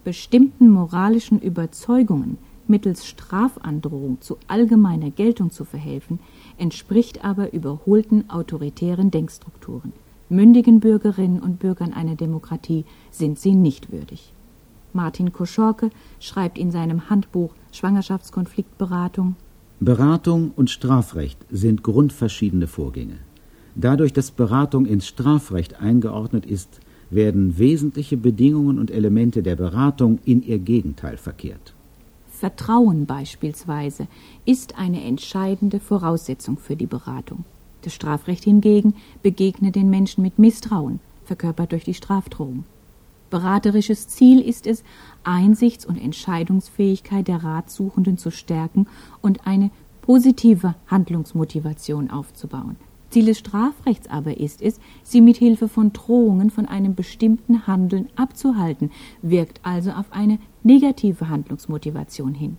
Bestimmten 0.06 0.70
moralischen 0.70 1.42
Überzeugungen 1.42 2.38
mittels 2.70 3.06
Strafandrohung 3.06 4.22
zu 4.22 4.38
allgemeiner 4.48 5.10
Geltung 5.10 5.52
zu 5.52 5.66
verhelfen, 5.66 6.20
entspricht 6.58 7.26
aber 7.26 7.52
überholten 7.52 8.30
autoritären 8.30 9.12
Denkstrukturen. 9.12 9.92
Mündigen 10.30 10.80
Bürgerinnen 10.80 11.42
und 11.42 11.60
Bürgern 11.60 11.92
einer 11.92 12.16
Demokratie 12.16 12.86
sind 13.12 13.40
sie 13.40 13.56
nicht 13.56 13.92
würdig. 13.92 14.32
Martin 14.94 15.34
Koschorke 15.34 15.90
schreibt 16.20 16.58
in 16.58 16.72
seinem 16.72 17.10
Handbuch 17.10 17.54
Schwangerschaftskonfliktberatung 17.72 19.36
Beratung 19.82 20.52
und 20.58 20.70
Strafrecht 20.70 21.38
sind 21.50 21.84
grundverschiedene 21.84 22.68
Vorgänge. 22.68 23.20
Dadurch, 23.76 24.12
dass 24.12 24.32
Beratung 24.32 24.86
ins 24.86 25.08
Strafrecht 25.08 25.80
eingeordnet 25.80 26.46
ist, 26.46 26.82
werden 27.10 27.58
wesentliche 27.58 28.18
Bedingungen 28.18 28.78
und 28.78 28.92
Elemente 28.92 29.42
der 29.42 29.56
Beratung 29.56 30.20
in 30.26 30.44
ihr 30.44 30.60
Gegenteil 30.60 31.16
verkehrt. 31.16 31.74
Vertrauen 32.30 33.06
beispielsweise 33.06 34.08
ist 34.46 34.78
eine 34.78 35.02
entscheidende 35.04 35.80
Voraussetzung 35.80 36.58
für 36.58 36.76
die 36.76 36.86
Beratung. 36.86 37.46
Das 37.82 37.94
Strafrecht 37.94 38.44
hingegen 38.44 38.96
begegnet 39.24 39.76
den 39.76 39.90
Menschen 39.90 40.22
mit 40.22 40.40
Misstrauen, 40.40 41.00
verkörpert 41.24 41.72
durch 41.72 41.86
die 41.86 41.94
Strafdrohung. 41.94 42.66
Beraterisches 43.30 44.08
Ziel 44.08 44.42
ist 44.42 44.66
es, 44.66 44.84
Einsichts- 45.24 45.86
und 45.86 45.98
Entscheidungsfähigkeit 45.98 47.28
der 47.28 47.44
Ratsuchenden 47.44 48.18
zu 48.18 48.32
stärken 48.32 48.88
und 49.22 49.46
eine 49.46 49.72
positive 50.02 50.76
Handlungsmotivation 50.88 52.10
aufzubauen. 52.10 52.78
Ziel 53.10 53.26
des 53.26 53.40
Strafrechts 53.40 54.10
aber 54.10 54.38
ist 54.40 54.62
es, 54.62 54.80
sie 55.04 55.22
mit 55.22 55.38
Hilfe 55.38 55.68
von 55.68 55.94
Drohungen 55.94 56.50
von 56.50 56.66
einem 56.66 56.96
bestimmten 56.96 57.68
Handeln 57.68 58.08
abzuhalten, 58.16 58.92
wirkt 59.22 59.60
also 59.64 59.92
auf 59.92 60.12
eine 60.12 60.40
negative 60.64 61.30
Handlungsmotivation 61.30 62.34
hin. 62.34 62.58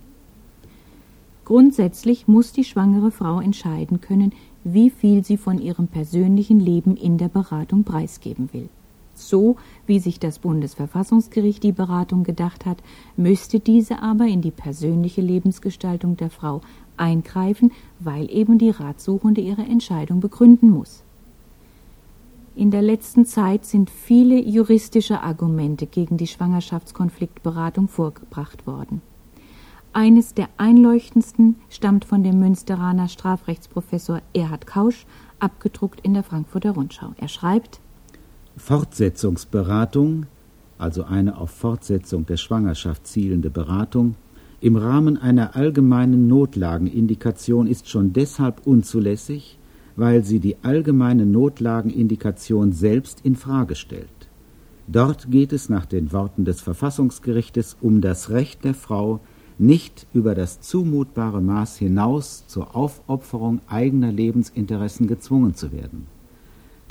Grundsätzlich 1.45 2.27
muss 2.27 2.53
die 2.53 2.63
schwangere 2.63 3.11
Frau 3.11 3.41
entscheiden 3.41 3.99
können, 3.99 4.33
wie 4.63 4.89
viel 4.89 5.23
sie 5.23 5.37
von 5.37 5.59
ihrem 5.59 5.87
persönlichen 5.87 6.59
Leben 6.59 6.95
in 6.95 7.17
der 7.17 7.29
Beratung 7.29 7.83
preisgeben 7.83 8.49
will. 8.53 8.69
So 9.29 9.57
wie 9.85 9.99
sich 9.99 10.19
das 10.19 10.39
Bundesverfassungsgericht 10.39 11.63
die 11.63 11.71
Beratung 11.71 12.23
gedacht 12.23 12.65
hat, 12.65 12.83
müsste 13.15 13.59
diese 13.59 14.01
aber 14.01 14.25
in 14.25 14.41
die 14.41 14.51
persönliche 14.51 15.21
Lebensgestaltung 15.21 16.17
der 16.17 16.29
Frau 16.29 16.61
eingreifen, 16.97 17.71
weil 17.99 18.29
eben 18.31 18.57
die 18.57 18.69
Ratsuchende 18.69 19.41
ihre 19.41 19.63
Entscheidung 19.63 20.19
begründen 20.19 20.69
muss. 20.69 21.03
In 22.55 22.69
der 22.69 22.81
letzten 22.81 23.25
Zeit 23.25 23.65
sind 23.65 23.89
viele 23.89 24.39
juristische 24.39 25.21
Argumente 25.21 25.87
gegen 25.87 26.17
die 26.17 26.27
Schwangerschaftskonfliktberatung 26.27 27.87
vorgebracht 27.87 28.67
worden. 28.67 29.01
Eines 29.93 30.33
der 30.33 30.49
einleuchtendsten 30.57 31.55
stammt 31.69 32.05
von 32.05 32.23
dem 32.23 32.39
Münsteraner 32.39 33.07
Strafrechtsprofessor 33.07 34.21
Erhard 34.33 34.67
Kausch, 34.67 35.05
abgedruckt 35.39 36.01
in 36.01 36.13
der 36.13 36.23
Frankfurter 36.23 36.71
Rundschau. 36.71 37.13
Er 37.17 37.27
schreibt 37.27 37.81
Fortsetzungsberatung, 38.57 40.25
also 40.77 41.03
eine 41.03 41.37
auf 41.37 41.51
Fortsetzung 41.51 42.25
der 42.25 42.37
Schwangerschaft 42.37 43.07
zielende 43.07 43.49
Beratung, 43.49 44.15
im 44.59 44.75
Rahmen 44.75 45.17
einer 45.17 45.55
allgemeinen 45.55 46.27
Notlagenindikation 46.27 47.65
ist 47.65 47.89
schon 47.89 48.13
deshalb 48.13 48.67
unzulässig, 48.67 49.57
weil 49.95 50.23
sie 50.23 50.39
die 50.39 50.57
allgemeine 50.61 51.25
Notlagenindikation 51.25 52.71
selbst 52.71 53.21
in 53.23 53.35
Frage 53.35 53.75
stellt. 53.75 54.07
Dort 54.87 55.31
geht 55.31 55.53
es 55.53 55.69
nach 55.69 55.85
den 55.85 56.11
Worten 56.11 56.45
des 56.45 56.61
Verfassungsgerichtes 56.61 57.77
um 57.81 58.01
das 58.01 58.29
Recht 58.29 58.63
der 58.63 58.73
Frau, 58.73 59.19
nicht 59.57 60.05
über 60.13 60.35
das 60.35 60.59
zumutbare 60.59 61.41
Maß 61.41 61.77
hinaus 61.77 62.45
zur 62.47 62.75
Aufopferung 62.75 63.61
eigener 63.67 64.11
Lebensinteressen 64.11 65.07
gezwungen 65.07 65.55
zu 65.55 65.71
werden. 65.71 66.07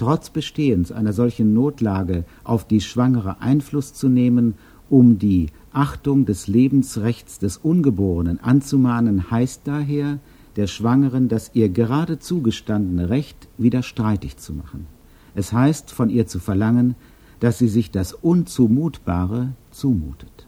Trotz 0.00 0.30
Bestehens 0.30 0.92
einer 0.92 1.12
solchen 1.12 1.52
Notlage 1.52 2.24
auf 2.42 2.66
die 2.66 2.80
Schwangere 2.80 3.42
Einfluss 3.42 3.92
zu 3.92 4.08
nehmen, 4.08 4.54
um 4.88 5.18
die 5.18 5.48
Achtung 5.74 6.24
des 6.24 6.46
Lebensrechts 6.46 7.38
des 7.38 7.58
Ungeborenen 7.58 8.40
anzumahnen, 8.42 9.30
heißt 9.30 9.60
daher, 9.64 10.18
der 10.56 10.68
Schwangeren 10.68 11.28
das 11.28 11.50
ihr 11.52 11.68
gerade 11.68 12.18
zugestandene 12.18 13.10
Recht 13.10 13.48
wieder 13.58 13.82
streitig 13.82 14.38
zu 14.38 14.54
machen. 14.54 14.86
Es 15.34 15.52
heißt, 15.52 15.90
von 15.90 16.08
ihr 16.08 16.26
zu 16.26 16.38
verlangen, 16.38 16.94
dass 17.40 17.58
sie 17.58 17.68
sich 17.68 17.90
das 17.90 18.14
Unzumutbare 18.14 19.50
zumutet. 19.70 20.46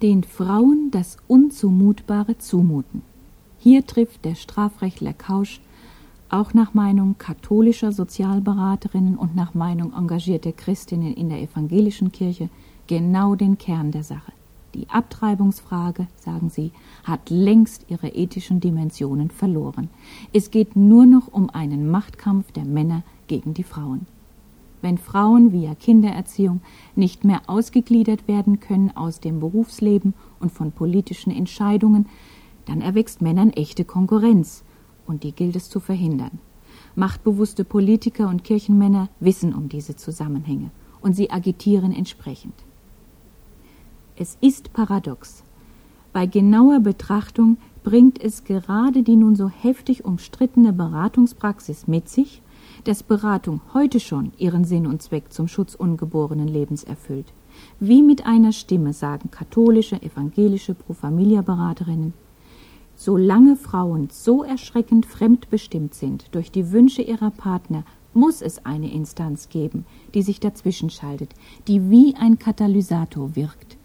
Den 0.00 0.24
Frauen 0.24 0.88
das 0.90 1.18
Unzumutbare 1.28 2.38
zumuten. 2.38 3.02
Hier 3.58 3.84
trifft 3.84 4.24
der 4.24 4.34
Strafrechtler 4.34 5.12
Kausch 5.12 5.60
auch 6.34 6.52
nach 6.52 6.74
Meinung 6.74 7.16
katholischer 7.16 7.92
Sozialberaterinnen 7.92 9.16
und 9.16 9.36
nach 9.36 9.54
Meinung 9.54 9.92
engagierter 9.94 10.50
Christinnen 10.50 11.14
in 11.14 11.28
der 11.28 11.40
evangelischen 11.40 12.10
Kirche 12.10 12.48
genau 12.88 13.36
den 13.36 13.56
Kern 13.56 13.92
der 13.92 14.02
Sache. 14.02 14.32
Die 14.74 14.90
Abtreibungsfrage, 14.90 16.08
sagen 16.16 16.50
sie, 16.50 16.72
hat 17.04 17.30
längst 17.30 17.86
ihre 17.88 18.08
ethischen 18.08 18.58
Dimensionen 18.58 19.30
verloren. 19.30 19.88
Es 20.32 20.50
geht 20.50 20.74
nur 20.74 21.06
noch 21.06 21.28
um 21.28 21.50
einen 21.50 21.88
Machtkampf 21.88 22.50
der 22.50 22.64
Männer 22.64 23.04
gegen 23.28 23.54
die 23.54 23.62
Frauen. 23.62 24.06
Wenn 24.82 24.98
Frauen 24.98 25.52
via 25.52 25.76
Kindererziehung 25.76 26.62
nicht 26.96 27.22
mehr 27.22 27.42
ausgegliedert 27.46 28.26
werden 28.26 28.58
können 28.58 28.90
aus 28.96 29.20
dem 29.20 29.38
Berufsleben 29.38 30.14
und 30.40 30.50
von 30.50 30.72
politischen 30.72 31.30
Entscheidungen, 31.30 32.06
dann 32.66 32.80
erwächst 32.80 33.22
Männern 33.22 33.50
echte 33.50 33.84
Konkurrenz, 33.84 34.63
und 35.06 35.22
die 35.22 35.32
gilt 35.32 35.56
es 35.56 35.68
zu 35.68 35.80
verhindern. 35.80 36.38
Machtbewusste 36.94 37.64
Politiker 37.64 38.28
und 38.28 38.44
Kirchenmänner 38.44 39.08
wissen 39.20 39.54
um 39.54 39.68
diese 39.68 39.96
Zusammenhänge 39.96 40.70
und 41.00 41.14
sie 41.14 41.30
agitieren 41.30 41.92
entsprechend. 41.92 42.54
Es 44.16 44.38
ist 44.40 44.72
paradox. 44.72 45.42
Bei 46.12 46.26
genauer 46.26 46.78
Betrachtung 46.80 47.58
bringt 47.82 48.22
es 48.22 48.44
gerade 48.44 49.02
die 49.02 49.16
nun 49.16 49.34
so 49.34 49.48
heftig 49.48 50.04
umstrittene 50.04 50.72
Beratungspraxis 50.72 51.88
mit 51.88 52.08
sich, 52.08 52.40
dass 52.84 53.02
Beratung 53.02 53.60
heute 53.72 53.98
schon 53.98 54.32
ihren 54.38 54.64
Sinn 54.64 54.86
und 54.86 55.02
Zweck 55.02 55.32
zum 55.32 55.48
Schutz 55.48 55.74
ungeborenen 55.74 56.48
Lebens 56.48 56.84
erfüllt. 56.84 57.32
Wie 57.80 58.02
mit 58.02 58.26
einer 58.26 58.52
Stimme 58.52 58.92
sagen 58.92 59.30
katholische, 59.30 60.00
evangelische 60.02 60.74
Pro 60.74 60.92
Familia 60.92 61.42
Beraterinnen, 61.42 62.14
solange 62.96 63.56
Frauen 63.56 64.08
so 64.10 64.42
erschreckend 64.42 65.06
fremdbestimmt 65.06 65.94
sind 65.94 66.34
durch 66.34 66.50
die 66.50 66.72
Wünsche 66.72 67.02
ihrer 67.02 67.30
Partner, 67.30 67.84
muss 68.12 68.42
es 68.42 68.64
eine 68.64 68.92
Instanz 68.92 69.48
geben, 69.48 69.86
die 70.14 70.22
sich 70.22 70.40
dazwischenschaltet, 70.40 71.30
die 71.66 71.90
wie 71.90 72.14
ein 72.14 72.38
Katalysator 72.38 73.34
wirkt. 73.34 73.76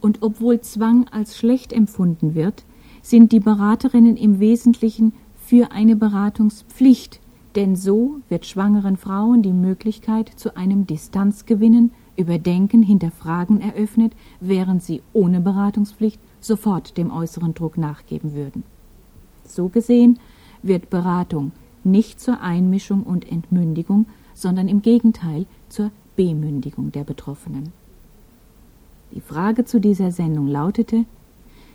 Und 0.00 0.22
obwohl 0.22 0.60
Zwang 0.60 1.08
als 1.08 1.36
schlecht 1.36 1.72
empfunden 1.72 2.34
wird, 2.34 2.64
sind 3.02 3.32
die 3.32 3.40
Beraterinnen 3.40 4.16
im 4.16 4.40
Wesentlichen 4.40 5.12
für 5.34 5.72
eine 5.72 5.96
Beratungspflicht, 5.96 7.20
denn 7.56 7.76
so 7.76 8.20
wird 8.28 8.46
schwangeren 8.46 8.96
Frauen 8.96 9.42
die 9.42 9.52
Möglichkeit 9.52 10.28
zu 10.28 10.56
einem 10.56 10.86
Distanzgewinnen, 10.86 11.92
Überdenken, 12.16 12.82
Hinterfragen 12.82 13.60
eröffnet, 13.60 14.12
während 14.40 14.82
sie 14.82 15.02
ohne 15.12 15.40
Beratungspflicht 15.40 16.20
sofort 16.40 16.96
dem 16.96 17.10
äußeren 17.10 17.54
Druck 17.54 17.78
nachgeben 17.78 18.34
würden. 18.34 18.64
So 19.44 19.68
gesehen 19.68 20.18
wird 20.62 20.90
Beratung 20.90 21.52
nicht 21.84 22.20
zur 22.20 22.40
Einmischung 22.40 23.02
und 23.02 23.30
Entmündigung, 23.30 24.06
sondern 24.34 24.68
im 24.68 24.82
Gegenteil 24.82 25.46
zur 25.68 25.90
Bemündigung 26.16 26.92
der 26.92 27.04
Betroffenen. 27.04 27.72
Die 29.14 29.20
Frage 29.20 29.64
zu 29.64 29.80
dieser 29.80 30.10
Sendung 30.10 30.46
lautete, 30.46 31.04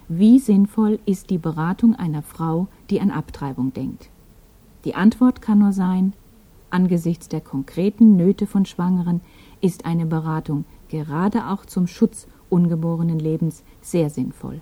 wie 0.08 0.39
sinnvoll 0.39 1.00
ist 1.06 1.30
die 1.30 1.38
Beratung 1.38 1.93
einer 1.93 2.23
Frau, 2.23 2.67
die 2.89 3.02
an 3.02 3.12
Abtreibung 3.12 3.73
denkt? 3.73 4.10
Die 4.86 4.95
Antwort 4.95 5.41
kann 5.41 5.60
nur 5.60 5.73
sein, 5.73 6.13
angesichts 6.69 7.28
der 7.28 7.41
konkreten 7.41 8.15
Nöte 8.15 8.47
von 8.47 8.65
Schwangeren 8.65 9.21
ist 9.61 9.85
eine 9.85 10.05
Beratung 10.05 10.65
gerade 10.89 11.47
auch 11.47 11.65
zum 11.65 11.87
Schutz 11.87 12.27
ungeborenen 12.49 13.19
Lebens 13.19 13.63
sehr 13.81 14.09
sinnvoll. 14.09 14.61